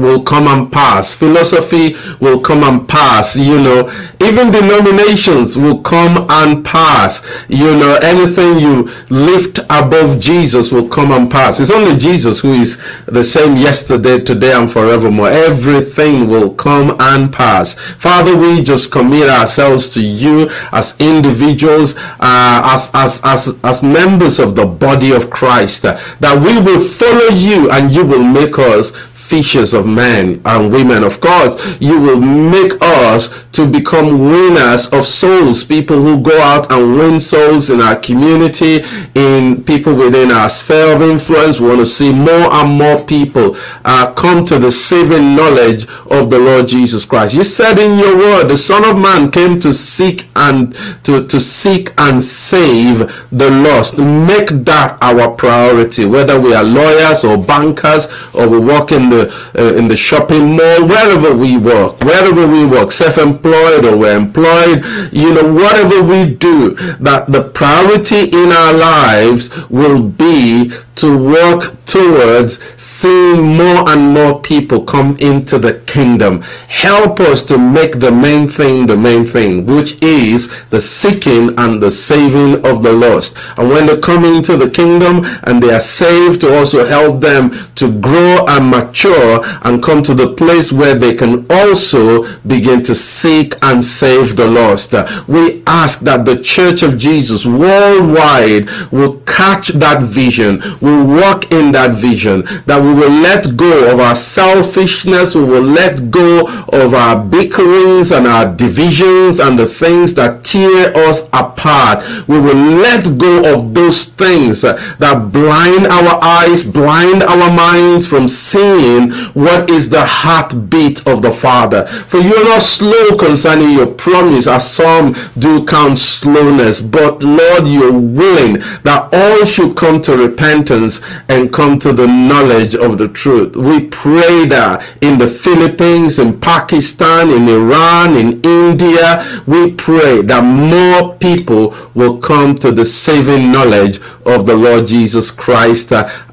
will 0.00 0.22
come 0.22 0.48
and 0.48 0.70
pass. 0.72 1.14
Philosophy 1.14 1.96
will 2.20 2.40
come 2.40 2.64
and 2.64 2.88
pass. 2.88 3.36
You 3.36 3.60
know, 3.60 3.90
even 4.20 4.50
denominations 4.50 5.56
will 5.56 5.80
come 5.80 6.26
and 6.28 6.64
pass. 6.64 7.26
You 7.48 7.76
know, 7.76 7.98
anything 8.02 8.58
you 8.58 8.90
lift 9.08 9.58
above 9.70 10.20
Jesus 10.20 10.70
will 10.70 10.88
come 10.88 11.12
and 11.12 11.30
pass. 11.30 11.60
It's 11.60 11.70
only 11.70 11.96
Jesus 11.96 12.40
who 12.40 12.52
is 12.52 12.80
the 13.06 13.24
same 13.24 13.56
yesterday, 13.56 14.18
today, 14.18 14.52
and 14.52 14.70
forevermore. 14.70 15.28
Everything 15.28 16.28
will 16.28 16.54
come 16.54 16.96
and 16.98 17.32
pass. 17.32 17.74
Father, 17.74 18.36
we 18.36 18.62
just 18.62 18.90
commit 18.90 19.28
ourselves 19.28 19.90
to 19.94 20.02
you 20.02 20.50
as 20.72 20.96
individuals, 21.00 21.96
uh, 21.96 22.62
as, 22.74 22.90
as, 22.94 23.20
as, 23.24 23.58
as 23.64 23.82
members 23.82 24.38
of 24.38 24.54
the 24.54 24.66
body 24.66 25.12
of 25.12 25.30
Christ, 25.30 25.84
uh, 25.84 25.98
that 26.20 26.38
we 26.38 26.60
will 26.60 26.80
follow 26.80 27.34
you 27.34 27.70
and 27.70 27.92
you 27.92 28.04
will 28.04 28.22
make 28.22 28.58
us 28.58 28.92
fishers 29.30 29.72
of 29.72 29.86
men 29.86 30.42
and 30.44 30.72
women 30.72 31.04
of 31.04 31.20
God. 31.20 31.48
You 31.80 32.00
will 32.00 32.20
make 32.20 32.72
us 32.82 33.28
to 33.52 33.66
become 33.70 34.18
winners 34.18 34.88
of 34.88 35.06
souls, 35.06 35.62
people 35.62 36.00
who 36.02 36.20
go 36.20 36.36
out 36.40 36.70
and 36.70 36.96
win 36.96 37.20
souls 37.20 37.70
in 37.70 37.80
our 37.80 37.96
community, 37.96 38.82
in 39.14 39.62
people 39.64 39.94
within 39.94 40.32
our 40.32 40.48
sphere 40.48 40.96
of 40.96 41.02
influence. 41.02 41.60
We 41.60 41.68
want 41.68 41.80
to 41.80 41.86
see 41.86 42.12
more 42.12 42.52
and 42.52 42.76
more 42.76 43.04
people 43.04 43.56
uh, 43.84 44.12
come 44.14 44.44
to 44.46 44.58
the 44.58 44.72
saving 44.72 45.36
knowledge 45.36 45.84
of 46.10 46.30
the 46.30 46.38
Lord 46.38 46.66
Jesus 46.66 47.04
Christ. 47.04 47.34
You 47.34 47.44
said 47.44 47.78
in 47.78 47.98
your 47.98 48.16
word, 48.16 48.48
the 48.48 48.56
Son 48.56 48.84
of 48.84 49.00
Man 49.00 49.30
came 49.30 49.60
to 49.60 49.72
seek 49.72 50.28
and 50.34 50.74
to, 51.04 51.26
to 51.26 51.38
seek 51.38 51.92
and 51.98 52.22
save 52.22 52.98
the 53.30 53.50
lost. 53.50 53.98
Make 53.98 54.48
that 54.64 54.98
our 55.00 55.30
priority, 55.36 56.04
whether 56.04 56.40
we 56.40 56.54
are 56.54 56.64
lawyers 56.64 57.24
or 57.24 57.36
bankers 57.36 58.08
or 58.34 58.48
we 58.48 58.58
work 58.58 58.92
in 58.92 59.08
the 59.10 59.19
uh, 59.28 59.74
in 59.74 59.88
the 59.88 59.96
shopping 59.96 60.56
mall, 60.56 60.86
wherever 60.86 61.34
we 61.34 61.56
work, 61.56 62.00
wherever 62.00 62.46
we 62.46 62.66
work, 62.66 62.92
self-employed 62.92 63.84
or 63.84 63.96
we're 63.96 64.16
employed, 64.16 64.84
you 65.12 65.34
know, 65.34 65.52
whatever 65.52 66.02
we 66.02 66.34
do, 66.34 66.74
that 67.00 67.26
the 67.28 67.42
priority 67.42 68.28
in 68.28 68.52
our 68.52 68.72
lives 68.72 69.50
will 69.68 70.02
be 70.02 70.72
to 70.96 71.16
work 71.16 71.79
towards 71.90 72.62
seeing 72.80 73.56
more 73.56 73.88
and 73.88 74.14
more 74.14 74.40
people 74.40 74.84
come 74.84 75.16
into 75.18 75.58
the 75.58 75.74
kingdom. 75.86 76.42
Help 76.68 77.20
us 77.20 77.42
to 77.42 77.58
make 77.58 77.98
the 77.98 78.10
main 78.10 78.48
thing 78.48 78.86
the 78.86 78.96
main 78.96 79.24
thing, 79.24 79.66
which 79.66 80.00
is 80.02 80.48
the 80.70 80.80
seeking 80.80 81.58
and 81.58 81.82
the 81.82 81.90
saving 81.90 82.64
of 82.64 82.82
the 82.82 82.92
lost. 82.92 83.36
And 83.56 83.68
when 83.70 83.86
they 83.86 83.98
come 83.98 84.24
into 84.24 84.56
the 84.56 84.70
kingdom 84.70 85.24
and 85.44 85.62
they 85.62 85.72
are 85.72 85.80
saved, 85.80 86.40
to 86.40 86.56
also 86.56 86.84
help 86.84 87.20
them 87.20 87.50
to 87.74 87.92
grow 88.00 88.44
and 88.48 88.70
mature 88.70 89.40
and 89.62 89.82
come 89.82 90.02
to 90.02 90.14
the 90.14 90.32
place 90.34 90.72
where 90.72 90.94
they 90.94 91.14
can 91.14 91.46
also 91.50 92.38
begin 92.42 92.82
to 92.84 92.94
seek 92.94 93.54
and 93.62 93.84
save 93.84 94.36
the 94.36 94.46
lost. 94.46 94.92
We 95.26 95.62
ask 95.66 96.00
that 96.00 96.24
the 96.24 96.42
Church 96.42 96.82
of 96.82 96.98
Jesus 96.98 97.44
worldwide 97.46 98.68
will 98.90 99.18
catch 99.20 99.68
that 99.68 100.02
vision, 100.02 100.62
will 100.80 101.06
walk 101.06 101.50
in 101.52 101.72
that 101.72 101.79
vision, 101.88 102.42
that 102.66 102.82
we 102.82 102.92
will 102.92 103.10
let 103.10 103.56
go 103.56 103.92
of 103.92 104.00
our 104.00 104.14
selfishness, 104.14 105.34
we 105.34 105.44
will 105.44 105.62
let 105.62 106.10
go 106.10 106.46
of 106.72 106.94
our 106.94 107.22
bickerings 107.22 108.12
and 108.12 108.26
our 108.26 108.54
divisions 108.54 109.38
and 109.40 109.58
the 109.58 109.66
things 109.66 110.14
that 110.14 110.44
tear 110.44 110.96
us 110.96 111.28
apart. 111.32 112.04
We 112.28 112.40
will 112.40 112.54
let 112.54 113.18
go 113.18 113.54
of 113.54 113.74
those 113.74 114.06
things 114.06 114.62
that 114.62 115.30
blind 115.32 115.86
our 115.86 116.22
eyes, 116.22 116.64
blind 116.64 117.22
our 117.22 117.50
minds 117.54 118.06
from 118.06 118.28
seeing 118.28 119.10
what 119.34 119.70
is 119.70 119.90
the 119.90 120.04
heartbeat 120.04 121.06
of 121.06 121.22
the 121.22 121.32
Father. 121.32 121.86
For 121.86 122.18
you 122.18 122.34
are 122.34 122.44
not 122.44 122.62
slow 122.62 123.16
concerning 123.16 123.70
your 123.72 123.86
promise, 123.86 124.46
as 124.46 124.70
some 124.70 125.14
do 125.38 125.64
count 125.64 125.98
slowness, 125.98 126.80
but 126.80 127.22
Lord, 127.22 127.66
you're 127.66 127.92
willing 127.92 128.54
that 128.82 129.08
all 129.12 129.44
should 129.44 129.76
come 129.76 130.00
to 130.02 130.16
repentance 130.16 131.00
and 131.28 131.52
come 131.52 131.69
to 131.78 131.92
the 131.92 132.06
knowledge 132.06 132.74
of 132.74 132.98
the 132.98 133.08
truth. 133.08 133.56
We 133.56 133.86
pray 133.86 134.44
that 134.46 134.84
in 135.00 135.18
the 135.18 135.28
Philippines, 135.28 136.18
in 136.18 136.40
Pakistan, 136.40 137.30
in 137.30 137.48
Iran, 137.48 138.16
in 138.16 138.40
India, 138.42 139.42
we 139.46 139.72
pray 139.72 140.22
that 140.22 140.42
more 140.42 141.16
people 141.16 141.74
will 141.94 142.18
come 142.18 142.54
to 142.56 142.72
the 142.72 142.84
saving 142.84 143.52
knowledge 143.52 144.00
of 144.26 144.46
the 144.46 144.56
Lord 144.56 144.86
Jesus 144.86 145.30
Christ. 145.30 145.92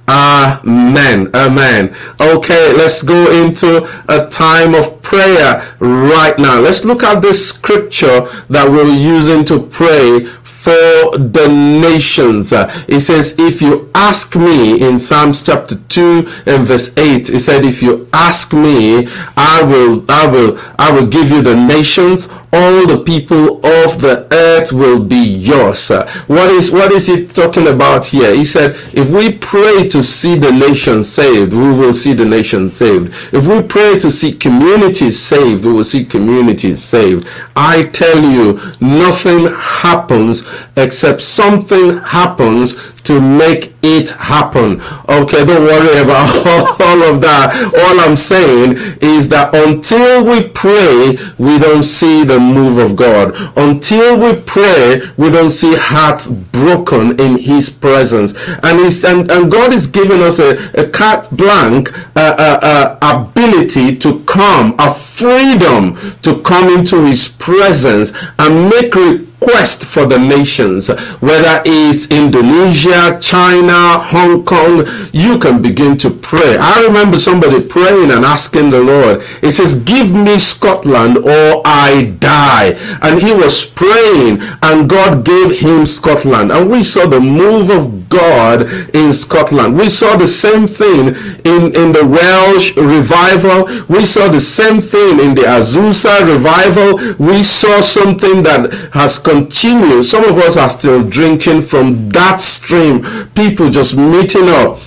Amen. 0.10 1.30
Amen. 1.36 1.96
Okay, 2.20 2.74
let's 2.74 3.04
go 3.04 3.30
into 3.30 3.84
a 4.08 4.30
time 4.30 4.74
of 4.74 5.02
prayer 5.02 5.76
right 5.80 6.38
now. 6.40 6.60
Let's 6.60 6.86
look 6.86 7.04
at 7.04 7.22
this 7.22 7.50
scripture 7.50 8.22
that 8.50 8.70
we're 8.70 8.88
using 8.88 9.44
to 9.46 9.60
pray 9.60 10.28
for 10.68 11.18
the 11.18 11.48
nations. 11.48 12.52
It 12.52 13.00
says, 13.00 13.36
if 13.40 13.62
you 13.62 13.90
ask 13.96 14.36
me 14.36 14.82
in 14.86 15.00
Psalms 15.00 15.42
chapter 15.42 15.78
2 15.78 16.28
and 16.46 16.68
verse 16.68 16.90
8, 16.98 17.30
it 17.30 17.40
said, 17.40 17.64
if 17.64 17.82
you 17.82 18.10
ask 18.12 18.52
me, 18.52 19.08
I 19.38 19.64
will, 19.64 20.04
I 20.10 20.28
will, 20.28 20.60
I 20.78 20.92
will 20.92 21.08
give 21.08 21.32
you 21.32 21.42
the 21.42 21.56
nations 21.56 22.28
all 22.54 22.88
the 22.88 23.04
people 23.04 23.58
of 23.58 24.00
the 24.00 24.28
earth 24.32 24.72
will 24.72 25.04
be 25.04 25.22
yours. 25.22 25.90
What 26.28 26.50
is 26.50 26.72
what 26.72 26.92
is 26.92 27.08
he 27.08 27.28
talking 27.28 27.68
about 27.68 28.08
here? 28.08 28.34
He 28.34 28.46
said, 28.46 28.76
if 28.94 29.10
we 29.10 29.38
pray 29.38 29.88
to 29.90 30.02
see 30.02 30.36
the 30.36 30.52
nation 30.52 31.04
saved, 31.04 31.54
we 31.54 31.74
will 31.74 31.94
see 31.94 32.14
the 32.14 32.26
nation 32.26 32.70
saved. 32.70 33.14
If 33.34 33.48
we 33.48 33.62
pray 33.62 34.00
to 34.00 34.10
see 34.10 34.32
communities 34.32 35.20
saved, 35.20 35.66
we 35.66 35.74
will 35.74 35.84
see 35.84 36.06
communities 36.06 36.82
saved. 36.84 37.28
I 37.56 37.84
tell 37.84 38.22
you, 38.22 38.60
nothing 38.80 39.48
happens 39.54 40.44
except 40.76 41.22
something 41.22 41.98
happens 42.00 42.76
to 43.08 43.22
make 43.22 43.74
it 43.82 44.10
happen. 44.10 44.82
Okay, 45.08 45.46
don't 45.46 45.64
worry 45.64 46.02
about 46.02 46.28
all 46.82 47.02
of 47.04 47.22
that. 47.22 47.56
All 47.74 48.00
I'm 48.02 48.18
saying 48.18 48.76
is 49.02 49.30
that 49.30 49.56
until 49.56 50.26
we 50.26 50.50
pray, 50.50 51.18
we 51.38 51.58
don't 51.58 51.84
see 51.84 52.26
the 52.26 52.38
move 52.38 52.78
of 52.78 52.98
God. 52.98 53.34
Until 53.56 54.20
we 54.20 54.42
pray, 54.42 55.02
we 55.16 55.30
don't 55.30 55.52
see 55.52 55.76
hearts 55.76 56.28
broken 56.28 57.18
in 57.18 57.38
His 57.38 57.70
presence. 57.70 58.34
And 58.62 58.78
and, 59.06 59.32
and 59.32 59.52
God 59.52 59.74
is 59.74 59.88
giving 59.88 60.22
us 60.22 60.40
a, 60.40 60.58
a 60.74 60.90
carte 60.90 61.30
blanche 61.32 61.88
uh, 62.16 62.98
ability 63.02 63.98
to 64.00 64.20
come, 64.26 64.76
a 64.80 64.94
freedom 64.94 65.96
to 66.24 66.42
come 66.42 66.78
into 66.78 67.06
His 67.06 67.30
presence 67.30 68.12
and 68.38 68.70
make 68.70 68.94
quest 69.40 69.86
for 69.86 70.06
the 70.06 70.18
nations, 70.18 70.88
whether 71.20 71.62
it's 71.66 72.08
Indonesia, 72.12 73.20
China, 73.22 74.00
Hong 74.00 74.44
Kong, 74.44 74.86
you 75.14 75.38
can 75.40 75.62
begin 75.62 75.98
to 76.00 76.10
pray. 76.10 76.58
I 76.60 76.84
remember 76.84 77.20
somebody 77.20 77.62
praying 77.62 78.12
and 78.12 78.26
asking 78.26 78.72
the 78.72 78.82
Lord, 78.82 79.22
He 79.42 79.52
says, 79.52 79.76
Give 79.76 80.14
me 80.14 80.40
Scotland 80.40 81.18
or 81.18 81.62
I 81.66 82.16
die. 82.20 82.78
And 83.02 83.22
he 83.22 83.34
was 83.34 83.66
praying, 83.66 84.40
and 84.64 84.90
God 84.90 85.26
gave 85.26 85.60
him 85.60 85.86
Scotland. 85.86 86.52
And 86.52 86.70
we 86.70 86.84
saw 86.84 87.08
the 87.08 87.20
move 87.20 87.70
of 87.70 88.10
God 88.10 88.70
in 88.96 89.14
Scotland. 89.14 89.78
We 89.78 89.90
saw 89.90 90.16
the 90.16 90.28
same 90.28 90.68
thing 90.68 91.10
in, 91.46 91.76
in 91.76 91.92
the 91.92 92.06
Welsh 92.06 92.76
revival. 92.78 93.66
We 93.88 94.06
saw 94.06 94.28
the 94.30 94.42
same 94.42 94.82
thing 94.82 95.20
in 95.20 95.36
the 95.36 95.44
Azusa 95.44 96.26
revival. 96.26 97.16
We 97.18 97.44
saw 97.44 97.82
something 97.82 98.44
that 98.44 98.90
has 98.94 99.20
continued. 99.28 100.06
Some 100.06 100.24
of 100.24 100.38
us 100.38 100.56
are 100.56 100.70
still 100.70 101.04
drinking 101.04 101.62
from 101.62 102.10
that 102.10 102.40
stream. 102.40 103.06
People 103.36 103.70
just 103.70 103.96
meeting 103.96 104.48
up 104.48 104.80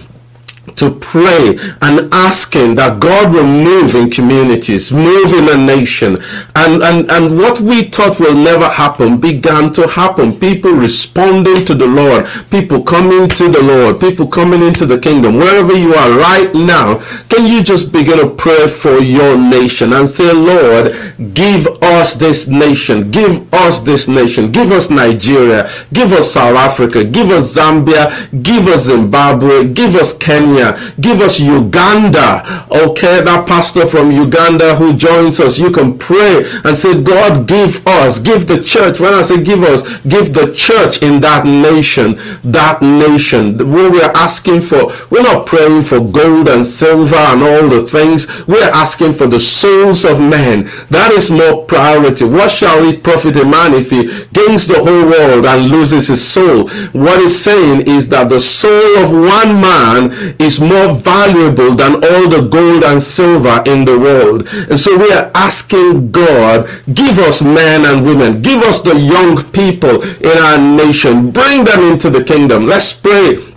to 0.81 0.91
pray 0.91 1.59
and 1.83 2.13
asking 2.13 2.75
that 2.75 3.01
God 3.01 3.33
will 3.33 3.47
move 3.47 3.95
in 3.95 4.11
communities, 4.11 4.91
move 4.91 5.33
in 5.33 5.49
a 5.49 5.57
nation. 5.57 6.19
And, 6.57 6.83
and, 6.83 7.11
and 7.11 7.39
what 7.39 7.61
we 7.61 7.85
thought 7.85 8.19
will 8.19 8.35
never 8.35 8.69
happen 8.69 9.21
began 9.21 9.73
to 9.75 9.87
happen. 9.87 10.39
People 10.41 10.73
responding 10.73 11.65
to 11.67 11.75
the 11.75 11.87
Lord, 11.87 12.27
people 12.51 12.83
coming 12.83 13.29
to 13.29 13.49
the 13.49 13.63
Lord, 13.63 14.01
people 14.01 14.27
coming 14.27 14.63
into 14.63 14.87
the 14.87 14.99
kingdom. 14.99 15.37
Wherever 15.37 15.75
you 15.77 15.95
are 15.95 16.19
right 16.19 16.51
now, 16.55 16.99
can 17.29 17.47
you 17.47 17.63
just 17.63 17.93
begin 17.93 18.19
to 18.19 18.31
pray 18.35 18.67
for 18.69 18.99
your 18.99 19.37
nation 19.37 19.93
and 19.93 20.09
say, 20.09 20.33
Lord, 20.33 20.95
give 21.35 21.67
us 21.83 22.15
this 22.15 22.49
nation, 22.49 23.11
give 23.11 23.53
us 23.53 23.81
this 23.81 24.09
nation, 24.09 24.51
give 24.51 24.73
us 24.73 24.91
Nigeria, 24.91 25.71
give 25.93 26.13
us 26.13 26.33
South 26.33 26.57
Africa, 26.57 27.05
give 27.05 27.31
us 27.31 27.55
Zambia, 27.55 28.11
give 28.43 28.67
us 28.67 28.85
Zimbabwe, 28.87 29.69
give 29.73 29.95
us 29.95 30.17
Kenya, 30.17 30.70
Give 31.01 31.21
us 31.21 31.39
Uganda. 31.41 32.43
Okay, 32.71 33.23
that 33.23 33.47
pastor 33.47 33.87
from 33.87 34.11
Uganda 34.11 34.77
who 34.77 34.95
joins 34.95 35.41
us, 35.41 35.59
you 35.59 35.71
can 35.71 35.99
pray 35.99 36.45
and 36.65 36.77
say, 36.77 37.01
God, 37.03 37.47
give 37.47 37.87
us, 37.87 38.19
give 38.19 38.47
the 38.47 38.63
church. 38.63 39.01
When 39.01 39.15
I 39.15 39.23
say 39.23 39.43
give 39.43 39.63
us, 39.63 39.83
give 40.07 40.35
the 40.35 40.55
church 40.55 41.03
in 41.03 41.21
that 41.21 41.45
nation, 41.45 42.17
that 42.45 42.83
nation. 42.83 43.59
What 43.59 43.93
we're 43.93 44.13
asking 44.15 44.63
for, 44.63 44.93
we're 45.11 45.23
not 45.23 45.47
praying 45.47 45.83
for 45.83 46.01
gold 46.01 46.49
and 46.49 46.65
silver 46.65 47.17
and 47.17 47.43
all 47.43 47.69
the 47.69 47.87
things. 47.87 48.27
We're 48.47 48.71
asking 48.71 49.15
for 49.15 49.27
the 49.27 49.41
souls 49.41 50.05
of 50.05 50.21
men. 50.21 50.69
That 50.91 51.13
is 51.13 51.31
more 51.31 51.65
priority. 51.65 52.25
What 52.25 52.51
shall 52.51 52.85
it 52.89 53.03
profit 53.03 53.37
a 53.37 53.45
man 53.45 53.75
if 53.75 53.91
he 53.91 54.05
gains 54.33 54.67
the 54.67 54.75
whole 54.79 55.07
world 55.11 55.47
and 55.47 55.71
loses 55.71 56.09
his 56.09 56.23
soul? 56.27 56.69
What 56.93 57.21
he's 57.21 57.37
saying 57.37 57.87
is 57.87 58.09
that 58.09 58.29
the 58.29 58.41
soul 58.41 58.99
of 58.99 59.11
one 59.11 59.61
man 59.61 60.37
is 60.39 60.60
more 60.61 60.95
valuable 60.95 61.75
than 61.75 61.95
all 61.95 62.29
the 62.29 62.47
gold 62.51 62.85
and 62.85 63.03
silver 63.03 63.63
in 63.67 63.85
the 63.85 63.99
world. 63.99 64.49
And 64.71 64.79
so 64.79 64.97
we 64.97 65.13
are 65.13 65.31
asking 65.35 66.11
God, 66.11 66.69
give 66.93 67.19
us 67.19 67.43
men 67.43 67.85
and 67.87 68.05
women, 68.05 68.43
give 68.43 68.63
us 68.63 68.81
the 68.83 68.99
young 68.99 69.43
people 69.53 70.03
in 70.03 70.39
our 70.39 70.59
nation, 70.59 71.31
bring 71.31 71.65
them 71.65 71.81
into 71.93 72.11
the 72.11 72.23
kingdom. 72.25 72.67
Let's 72.67 72.93
pray 72.93 73.50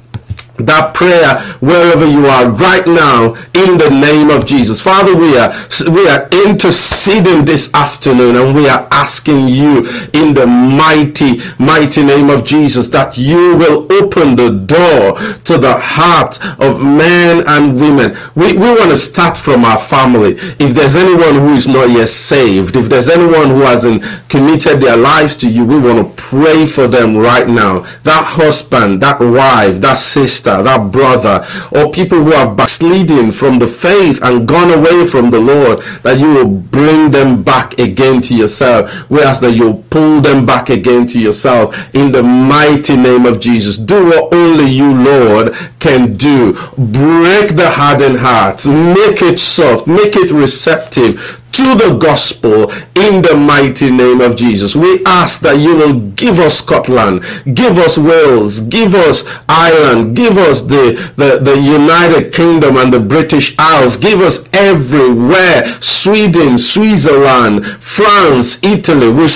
that 0.58 0.94
prayer 0.94 1.40
wherever 1.60 2.06
you 2.06 2.28
are 2.28 2.50
right 2.50 2.86
now 2.86 3.34
in 3.56 3.78
the 3.78 3.90
name 3.90 4.30
of 4.30 4.46
Jesus. 4.46 4.80
Father, 4.80 5.16
we 5.16 5.36
are 5.38 5.54
we 5.90 6.08
are 6.08 6.30
interceding 6.46 7.46
this 7.46 7.74
afternoon 7.74 8.36
and 8.36 8.56
we 8.56 8.70
are 8.70 8.88
asking 8.92 9.48
you 9.48 9.80
in 10.14 10.34
the 10.34 10.46
mighty 10.46 11.42
mighty 11.58 12.04
name 12.04 12.30
of 12.30 12.46
Jesus 12.46 12.88
that 12.90 13.18
you 13.18 13.56
will 13.58 13.92
open 13.92 14.36
the 14.36 14.52
door 14.52 15.18
to 15.44 15.58
the 15.58 15.76
heart 15.76 16.40
of 16.60 16.82
men 16.84 17.44
and 17.48 17.76
women. 17.76 18.16
We 18.36 18.54
we 18.54 18.70
want 18.70 18.92
to 18.92 18.98
start 18.98 19.36
from 19.36 19.66
our 19.66 19.80
family. 19.80 20.38
If 20.60 20.76
there's 20.76 20.96
anyone 20.96 21.36
who 21.36 21.56
is 21.56 21.68
not 21.68 21.90
yet 21.90 22.10
saved, 22.10 22.76
if 22.76 22.90
there's 22.90 23.10
anyone 23.10 23.50
who 23.50 23.62
hasn't 23.62 24.04
committed 24.30 24.82
their 24.82 24.98
lives 24.98 25.36
to 25.38 25.50
you, 25.50 25.66
we 25.66 25.80
want 25.80 25.98
to 26.16 26.22
pray 26.22 26.68
for 26.68 26.88
them 26.88 27.18
right 27.18 27.48
now. 27.48 27.80
That 28.04 28.24
husband, 28.24 29.02
that 29.02 29.20
wife, 29.20 29.82
that 29.82 29.98
sister 29.98 30.43
sister, 30.44 30.64
that 30.64 30.92
brother, 30.92 31.46
or 31.72 31.92
people 31.92 32.24
who 32.24 32.32
have 32.32 32.58
backslidden 32.58 33.32
from 33.32 33.60
the 33.60 33.68
faith 33.68 34.20
and 34.24 34.48
gone 34.48 34.72
away 34.72 35.06
from 35.06 35.32
the 35.32 35.40
Lord, 35.40 35.80
that 36.04 36.20
you 36.20 36.34
will 36.34 36.50
bring 36.50 37.12
them 37.12 37.44
back 37.44 37.80
again 37.80 38.22
to 38.24 38.36
yourself, 38.36 38.92
whereas 39.10 39.40
that 39.40 39.54
you'll 39.54 39.84
pull 39.90 40.22
them 40.22 40.46
back 40.46 40.70
again 40.70 41.08
to 41.08 41.20
yourself 41.20 41.94
in 41.96 42.12
the 42.12 42.24
mighty 42.24 42.98
name 42.98 43.26
of 43.26 43.40
Jesus. 43.40 43.78
Do 43.78 44.06
what 44.06 44.34
only 44.34 44.70
you, 44.70 44.94
Lord, 44.94 45.56
can 45.80 46.16
do. 46.16 46.54
Break 46.78 47.56
the 47.56 47.72
hardened 47.72 48.18
heart, 48.18 48.66
make 48.68 49.22
it 49.22 49.40
soft, 49.40 49.88
make 49.88 50.16
it 50.16 50.32
receptive 50.32 51.43
to 51.54 51.76
the 51.76 51.98
gospel 52.00 52.72
in 52.96 53.22
the 53.22 53.36
mighty 53.36 53.92
name 53.92 54.22
of 54.22 54.36
Jesus. 54.36 54.76
We 54.76 55.04
ask 55.06 55.42
that 55.42 55.58
you 55.60 55.76
will 55.76 56.00
give 56.12 56.40
us 56.40 56.60
Scotland, 56.60 57.24
give 57.54 57.78
us 57.78 57.98
Wales, 57.98 58.62
give 58.62 58.96
us 58.96 59.24
Ireland, 59.48 60.16
give 60.16 60.38
us 60.38 60.62
the, 60.62 61.14
the, 61.16 61.40
the 61.40 61.60
United 61.60 62.34
Kingdom 62.34 62.78
and 62.78 62.92
the 62.92 63.00
British 63.00 63.56
Isles, 63.60 63.98
give 63.98 64.20
us 64.20 64.48
everywhere, 64.52 65.78
Sweden, 65.80 66.58
Switzerland, 66.58 67.66
France, 67.66 68.62
Italy. 68.64 69.12
We 69.12 69.28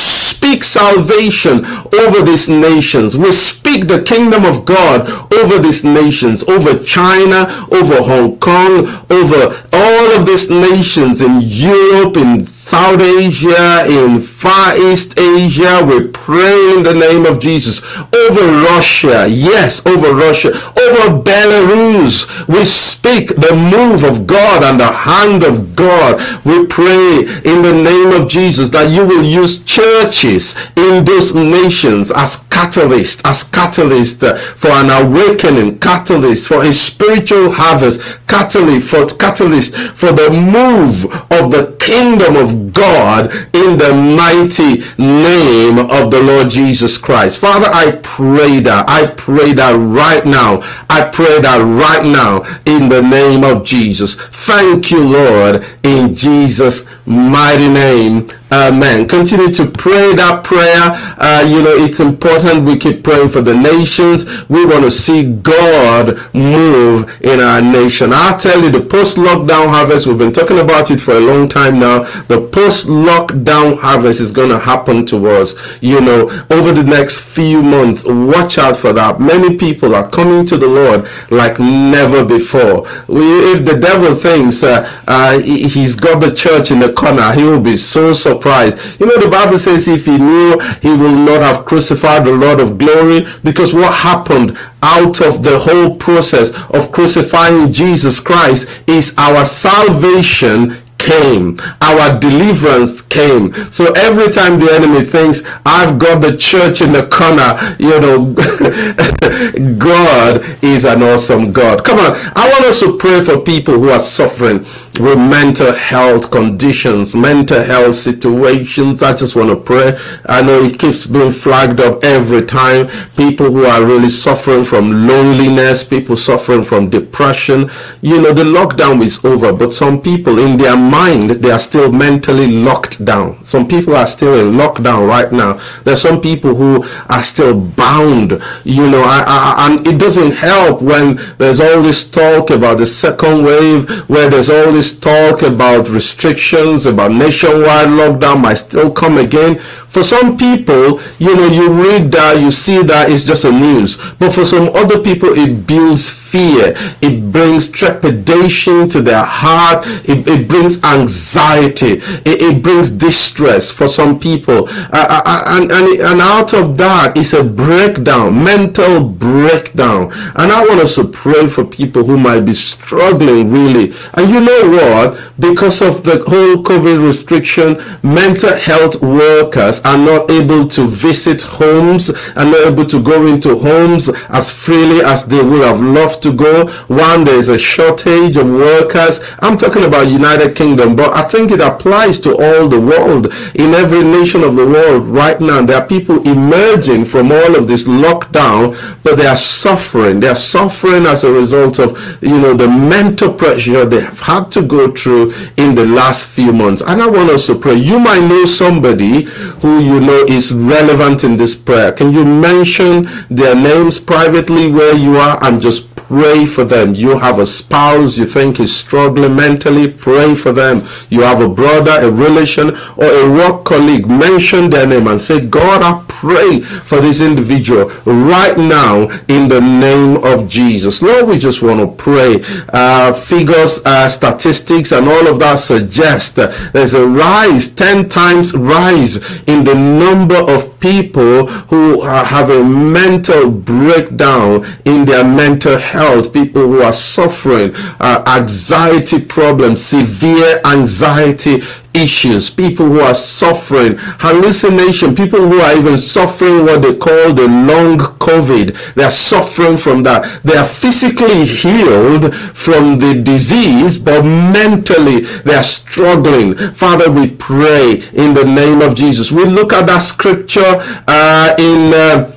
speak 0.47 0.63
salvation 0.63 1.65
over 1.93 2.21
these 2.23 2.47
nations. 2.47 3.17
We 3.17 3.33
speak 3.33 3.87
the 3.87 4.01
kingdom 4.01 4.45
of 4.45 4.63
God 4.63 5.33
over 5.33 5.59
these 5.59 5.83
nations, 5.83 6.47
over 6.47 6.81
China, 6.83 7.67
over 7.69 8.01
Hong 8.01 8.37
Kong, 8.39 8.87
over 9.09 9.67
all 9.73 10.11
of 10.17 10.25
these 10.25 10.49
nations 10.49 11.21
in 11.21 11.41
Europe, 11.41 12.15
in 12.15 12.45
South 12.45 13.01
Asia, 13.01 13.85
in 13.89 14.21
Far 14.21 14.77
East 14.77 15.19
Asia. 15.19 15.83
We 15.85 16.07
pray 16.07 16.75
in 16.77 16.83
the 16.83 16.93
name 16.93 17.25
of 17.25 17.41
Jesus 17.41 17.83
over 17.93 18.45
Russia. 18.71 19.27
Yes, 19.27 19.85
over 19.85 20.13
Russia, 20.13 20.49
over 20.55 21.21
Belarus. 21.21 22.47
We 22.47 22.63
speak 22.63 23.35
the 23.35 23.53
move 23.53 24.03
of 24.03 24.25
God 24.25 24.63
and 24.63 24.79
the 24.79 24.91
hand 24.91 25.43
of 25.43 25.75
God. 25.75 26.21
We 26.45 26.65
pray 26.67 27.19
in 27.43 27.61
the 27.63 27.73
name 27.73 28.19
of 28.19 28.29
Jesus 28.29 28.69
that 28.69 28.89
you 28.91 29.05
will 29.05 29.23
use 29.23 29.61
churches 29.63 30.36
in 30.75 31.05
those 31.05 31.33
nations 31.35 32.11
as 32.11 32.37
catalyst, 32.49 33.25
as 33.25 33.43
catalyst 33.43 34.21
for 34.55 34.71
an 34.71 34.89
awakening, 34.89 35.79
catalyst 35.79 36.47
for 36.47 36.63
a 36.63 36.73
spiritual 36.73 37.51
harvest, 37.51 38.01
catalyst 38.27 38.89
for 38.89 39.05
catalyst 39.07 39.75
for 39.75 40.11
the 40.11 40.29
move 40.29 41.05
of 41.31 41.51
the 41.51 41.75
kingdom 41.79 42.35
of 42.35 42.73
God 42.73 43.31
in 43.53 43.77
the 43.77 43.93
mighty 43.93 44.83
name 44.97 45.79
of 45.79 46.11
the 46.11 46.21
Lord 46.21 46.49
Jesus 46.49 46.97
Christ. 46.97 47.39
Father, 47.39 47.67
I 47.71 47.99
pray 48.03 48.59
that. 48.61 48.89
I 48.89 49.07
pray 49.07 49.53
that 49.53 49.73
right 49.73 50.25
now. 50.25 50.61
I 50.89 51.09
pray 51.09 51.39
that 51.39 51.59
right 51.59 52.05
now 52.05 52.43
in 52.65 52.89
the 52.89 53.01
name 53.01 53.43
of 53.43 53.63
Jesus. 53.63 54.15
Thank 54.15 54.91
you, 54.91 55.03
Lord, 55.03 55.65
in 55.83 56.13
Jesus' 56.13 56.85
mighty 57.07 57.69
name. 57.69 58.29
Amen. 58.49 59.07
Continue 59.09 59.51
to 59.53 59.65
pray 59.69 60.13
that 60.15 60.41
prayer. 60.43 60.95
Uh, 61.17 61.45
you 61.45 61.61
know, 61.61 61.75
it's 61.75 61.99
important 61.99 62.63
we 62.63 62.77
keep 62.77 63.03
praying 63.03 63.27
for 63.27 63.41
the 63.41 63.53
nations. 63.53 64.25
We 64.47 64.65
want 64.65 64.83
to 64.85 64.91
see 64.91 65.23
God 65.23 66.33
move 66.33 67.19
in 67.21 67.41
our 67.41 67.61
nation. 67.61 68.11
I'll 68.13 68.37
tell 68.39 68.63
you, 68.63 68.69
the 68.69 68.81
post 68.81 69.17
lockdown 69.17 69.67
harvest, 69.69 70.07
we've 70.07 70.17
been 70.17 70.31
talking 70.31 70.59
about 70.59 70.91
it 70.91 71.01
for 71.01 71.11
a 71.15 71.19
long 71.19 71.49
time 71.49 71.79
now. 71.79 72.03
The 72.23 72.47
post 72.47 72.87
lockdown 72.87 73.79
harvest 73.79 74.21
is 74.21 74.31
going 74.31 74.49
to 74.49 74.59
happen 74.59 75.05
to 75.07 75.27
us, 75.27 75.53
you 75.81 75.99
know, 75.99 76.29
over 76.49 76.71
the 76.71 76.83
next 76.83 77.19
few 77.19 77.61
months. 77.61 78.05
Watch 78.05 78.57
out 78.57 78.77
for 78.77 78.93
that. 78.93 79.19
Many 79.19 79.57
people 79.57 79.93
are 79.93 80.09
coming 80.09 80.45
to 80.45 80.57
the 80.57 80.67
Lord 80.67 81.05
like 81.31 81.59
never 81.59 82.23
before. 82.23 82.83
We, 83.07 83.23
if 83.51 83.65
the 83.65 83.77
devil 83.77 84.15
thinks 84.15 84.63
uh, 84.63 84.89
uh, 85.05 85.39
he's 85.39 85.95
got 85.95 86.21
the 86.21 86.33
church 86.33 86.71
in 86.71 86.79
the 86.79 86.93
corner, 86.97 87.31
he 87.33 87.43
will 87.43 87.61
be 87.61 87.77
so 87.77 88.13
surprised. 88.13 88.77
You 88.99 89.05
know, 89.05 89.19
the 89.19 89.29
Bible 89.29 89.59
says 89.59 89.87
if 89.87 90.05
he 90.05 90.17
knew, 90.17 90.59
he 90.81 90.89
will 90.89 91.15
not 91.15 91.41
have 91.41 91.63
crucified 91.63 92.25
the 92.25 92.33
Lord 92.33 92.59
of 92.59 92.77
glory 92.77 93.27
because 93.43 93.73
what 93.73 93.93
happened 93.93 94.57
out 94.81 95.21
of 95.21 95.43
the 95.43 95.59
whole 95.59 95.95
process 95.95 96.51
of 96.71 96.91
crucifying 96.91 97.71
Jesus 97.71 98.19
Christ 98.19 98.67
is 98.87 99.13
our 99.17 99.45
salvation 99.45 100.77
came. 100.97 101.59
Our 101.81 102.19
deliverance 102.19 103.01
came. 103.01 103.53
So 103.71 103.91
every 103.93 104.29
time 104.31 104.59
the 104.59 104.71
enemy 104.71 105.05
thinks, 105.05 105.41
I've 105.65 105.97
got 105.99 106.21
the 106.21 106.35
church 106.35 106.81
in 106.81 106.91
the 106.91 107.07
corner, 107.07 107.55
you 107.79 107.99
know, 108.01 108.33
God 109.77 110.63
is 110.63 110.85
an 110.85 111.03
awesome 111.03 111.53
God. 111.53 111.83
Come 111.83 111.99
on. 111.99 112.15
I 112.35 112.49
want 112.49 112.65
us 112.65 112.79
to 112.81 112.97
pray 112.97 113.21
for 113.21 113.39
people 113.39 113.75
who 113.75 113.89
are 113.89 113.99
suffering 113.99 114.65
with 114.99 115.17
mental 115.17 115.73
health 115.73 116.31
conditions, 116.31 117.15
mental 117.15 117.63
health 117.63 117.95
situations. 117.95 119.03
I 119.03 119.13
just 119.13 119.35
want 119.35 119.49
to 119.49 119.55
pray. 119.55 119.97
I 120.25 120.41
know 120.41 120.61
it 120.61 120.79
keeps 120.79 121.05
being 121.05 121.31
flagged 121.31 121.79
up 121.79 122.03
every 122.03 122.45
time. 122.45 122.87
People 123.15 123.51
who 123.51 123.65
are 123.65 123.85
really 123.85 124.09
suffering 124.09 124.63
from 124.63 125.07
loneliness, 125.07 125.83
people 125.83 126.17
suffering 126.17 126.63
from 126.63 126.89
depression. 126.89 127.69
You 128.01 128.21
know, 128.21 128.33
the 128.33 128.43
lockdown 128.43 129.03
is 129.03 129.23
over, 129.23 129.53
but 129.53 129.73
some 129.73 130.01
people 130.01 130.39
in 130.39 130.57
their 130.57 130.77
mind, 130.77 131.29
they 131.29 131.51
are 131.51 131.59
still 131.59 131.91
mentally 131.91 132.47
locked 132.47 133.03
down. 133.03 133.43
Some 133.45 133.67
people 133.67 133.95
are 133.95 134.07
still 134.07 134.39
in 134.39 134.55
lockdown 134.55 135.07
right 135.07 135.31
now. 135.31 135.59
There's 135.83 136.01
some 136.01 136.21
people 136.21 136.55
who 136.55 136.83
are 137.09 137.23
still 137.23 137.59
bound, 137.59 138.31
you 138.63 138.89
know, 138.89 139.03
I, 139.03 139.23
I, 139.27 139.67
and 139.69 139.87
it 139.87 139.99
doesn't 139.99 140.31
help 140.31 140.81
when 140.81 141.19
there's 141.37 141.59
all 141.59 141.81
this 141.81 142.09
talk 142.09 142.49
about 142.49 142.77
the 142.77 142.85
second 142.85 143.43
wave, 143.43 143.89
where 144.09 144.29
there's 144.29 144.49
all 144.49 144.71
this 144.71 144.86
talk 144.95 145.41
about 145.41 145.89
restrictions, 145.89 146.85
about 146.85 147.11
nationwide 147.11 147.87
lockdown 147.87 148.41
might 148.41 148.55
still 148.55 148.91
come 148.91 149.17
again. 149.17 149.59
For 149.97 150.03
some 150.03 150.37
people, 150.37 151.01
you 151.17 151.35
know, 151.35 151.47
you 151.47 151.73
read 151.73 152.11
that, 152.11 152.39
you 152.39 152.51
see 152.51 152.83
that 152.83 153.09
it's 153.09 153.23
just 153.23 153.45
a 153.45 153.51
news. 153.51 153.97
But 154.19 154.31
for 154.31 154.45
some 154.45 154.69
other 154.75 155.01
people, 155.01 155.29
it 155.29 155.65
builds 155.65 156.07
fear. 156.07 156.75
It 157.01 157.31
brings 157.31 157.71
trepidation 157.71 158.89
to 158.89 159.01
their 159.01 159.23
heart. 159.23 159.85
It, 160.07 160.27
it 160.27 160.47
brings 160.47 160.83
anxiety. 160.83 161.93
It, 162.29 162.41
it, 162.41 162.63
brings 162.63 162.91
distress 162.91 163.71
for 163.71 163.87
some 163.87 164.19
people. 164.19 164.67
Uh, 164.69 165.07
uh, 165.15 165.21
uh 165.25 165.43
and, 165.47 165.71
and, 165.71 166.01
and 166.01 166.21
out 166.21 166.53
of 166.53 166.77
that 166.77 167.17
is 167.17 167.33
a 167.33 167.43
breakdown, 167.43 168.43
mental 168.43 169.07
breakdown. 169.07 170.11
And 170.35 170.51
I 170.51 170.65
want 170.67 170.81
us 170.81 170.95
to 170.95 171.05
pray 171.05 171.47
for 171.47 171.63
people 171.63 172.03
who 172.03 172.17
might 172.17 172.41
be 172.41 172.53
struggling 172.53 173.51
really. 173.51 173.93
And 174.13 174.29
you 174.29 174.41
know 174.41 174.69
what? 174.69 175.31
Because 175.39 175.81
of 175.81 176.03
the 176.03 176.23
whole 176.27 176.63
COVID 176.63 177.05
restriction, 177.05 177.77
mental 178.03 178.55
health 178.55 179.01
workers 179.01 179.79
are 179.87 179.97
not 179.97 180.29
able 180.29 180.67
to 180.67 180.85
visit 180.85 181.41
homes, 181.41 182.09
are 182.35 182.43
not 182.43 182.67
able 182.67 182.85
to 182.85 183.01
go 183.01 183.25
into 183.25 183.57
homes 183.57 184.09
as 184.27 184.51
freely 184.51 184.99
as 185.01 185.25
they 185.25 185.41
would 185.41 185.63
have 185.63 185.81
loved 185.81 186.21
to 186.23 186.33
go. 186.33 186.67
One, 186.87 187.23
there 187.23 187.39
is 187.39 187.47
a 187.47 187.57
shortage 187.57 188.35
of 188.35 188.47
workers. 188.47 189.21
I'm 189.39 189.57
talking 189.57 189.85
about 189.85 190.07
United 190.07 190.57
Kingdom, 190.57 190.97
but 190.97 191.15
I 191.15 191.23
think 191.29 191.51
it 191.51 191.61
applies 191.61 192.19
to 192.21 192.31
all 192.31 192.67
the 192.67 192.81
world. 192.81 193.27
In 193.55 193.73
every 193.73 194.03
nation 194.03 194.43
of 194.43 194.57
the 194.57 194.67
world 194.67 195.07
right 195.07 195.39
now, 195.39 195.61
there 195.65 195.81
are 195.81 195.87
people 195.87 196.17
emerging 196.27 197.05
from 197.05 197.31
all 197.31 197.55
of 197.55 197.69
this 197.69 197.85
lockdown, 197.85 198.75
but 199.03 199.15
they 199.15 199.27
are 199.27 199.37
suffering. 199.37 200.19
They 200.19 200.27
are 200.27 200.35
suffering 200.35 201.05
as 201.05 201.23
a 201.23 201.31
result 201.31 201.79
of, 201.79 201.89
you 202.21 202.37
know, 202.41 202.53
the 202.53 202.67
mental 202.67 203.33
pressure 203.33 203.85
they 203.85 204.01
have 204.01 204.19
had 204.19 204.51
to 204.51 204.61
go 204.61 204.91
through 204.91 205.33
in 205.55 205.75
the 205.75 205.85
last 205.85 206.27
few 206.27 206.51
months. 206.51 206.81
And 206.81 207.01
I 207.01 207.07
want 207.07 207.29
us 207.29 207.45
to 207.45 207.55
pray. 207.55 207.75
You 207.75 207.99
might 207.99 208.27
know 208.27 208.43
somebody 208.45 209.23
who 209.61 209.66
you 209.79 209.99
know 209.99 210.25
is 210.27 210.51
relevant 210.51 211.23
in 211.23 211.37
this 211.37 211.55
prayer? 211.55 211.91
Can 211.91 212.11
you 212.11 212.25
mention 212.25 213.07
their 213.29 213.55
names 213.55 213.99
privately 213.99 214.71
where 214.71 214.95
you 214.95 215.17
are 215.17 215.41
and 215.43 215.61
just 215.61 215.86
pray 216.07 216.45
for 216.45 216.63
them. 216.63 216.95
You 216.95 217.19
have 217.19 217.37
a 217.37 217.45
spouse 217.45 218.17
you 218.17 218.25
think 218.25 218.61
is 218.61 218.73
struggling 218.73 219.35
mentally, 219.35 219.91
pray 219.91 220.35
for 220.35 220.53
them. 220.53 220.87
You 221.09 221.21
have 221.21 221.41
a 221.41 221.49
brother, 221.49 221.91
a 221.99 222.09
relation, 222.09 222.69
or 222.95 223.05
a 223.05 223.29
work 223.29 223.65
colleague, 223.65 224.07
mention 224.07 224.69
their 224.69 224.87
name 224.87 225.07
and 225.07 225.19
say, 225.19 225.45
God, 225.45 225.81
I 225.81 226.05
pray 226.07 226.61
for 226.61 227.01
this 227.01 227.19
individual 227.19 227.89
right 228.05 228.57
now 228.57 229.09
in 229.27 229.49
the 229.49 229.59
name 229.59 230.23
of 230.23 230.47
Jesus. 230.47 231.01
Lord, 231.01 231.27
we 231.27 231.37
just 231.39 231.61
want 231.61 231.81
to 231.81 231.87
pray. 232.03 232.41
Uh, 232.69 233.11
figures, 233.11 233.81
uh, 233.85 234.07
statistics, 234.07 234.93
and 234.93 235.09
all 235.09 235.27
of 235.27 235.39
that 235.39 235.55
suggest 235.55 236.37
there's 236.37 236.93
a 236.93 237.05
rise, 237.05 237.67
10 237.67 238.07
times 238.07 238.53
rise 238.55 239.17
in 239.43 239.65
the 239.65 239.75
number 239.75 240.37
of 240.37 240.79
people 240.79 241.47
who 241.67 242.01
have 242.01 242.49
a 242.49 242.63
mental 242.63 243.51
breakdown 243.51 244.65
in 244.85 245.03
their 245.05 245.25
mental 245.25 245.77
health 245.77 245.96
health, 245.97 246.31
people 246.31 246.61
who 246.61 246.81
are 246.81 246.93
suffering 246.93 247.71
uh, 247.99 248.23
anxiety 248.27 249.19
problems, 249.19 249.83
severe 249.83 250.61
anxiety 250.65 251.61
issues, 251.93 252.49
people 252.49 252.85
who 252.85 252.99
are 252.99 253.15
suffering 253.15 253.95
hallucination, 253.97 255.15
people 255.15 255.39
who 255.39 255.59
are 255.59 255.75
even 255.75 255.97
suffering 255.97 256.65
what 256.65 256.81
they 256.81 256.95
call 256.95 257.33
the 257.33 257.47
long 257.47 257.97
COVID. 257.97 258.93
They 258.93 259.03
are 259.03 259.11
suffering 259.11 259.77
from 259.77 260.03
that. 260.03 260.41
They 260.43 260.55
are 260.55 260.67
physically 260.67 261.45
healed 261.45 262.35
from 262.35 262.99
the 262.99 263.21
disease, 263.21 263.97
but 263.97 264.21
mentally 264.23 265.21
they 265.21 265.55
are 265.55 265.63
struggling. 265.63 266.55
Father, 266.73 267.11
we 267.11 267.31
pray 267.31 268.03
in 268.13 268.33
the 268.33 268.45
name 268.45 268.81
of 268.81 268.95
Jesus. 268.95 269.31
We 269.31 269.45
look 269.45 269.73
at 269.73 269.87
that 269.87 269.99
scripture 269.99 270.73
uh, 271.07 271.55
in. 271.57 271.93
Uh, 271.93 272.33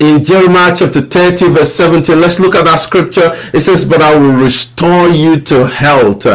in 0.00 0.24
Jeremiah 0.24 0.74
chapter 0.76 1.00
30 1.00 1.48
verse 1.48 1.74
17 1.74 2.20
let's 2.20 2.38
look 2.38 2.54
at 2.54 2.64
that 2.64 2.76
scripture. 2.76 3.36
It 3.52 3.60
says 3.60 3.84
but 3.84 4.00
I 4.02 4.16
will 4.16 4.42
restore 4.42 5.08
you 5.08 5.40
to 5.40 5.66
health 5.66 6.26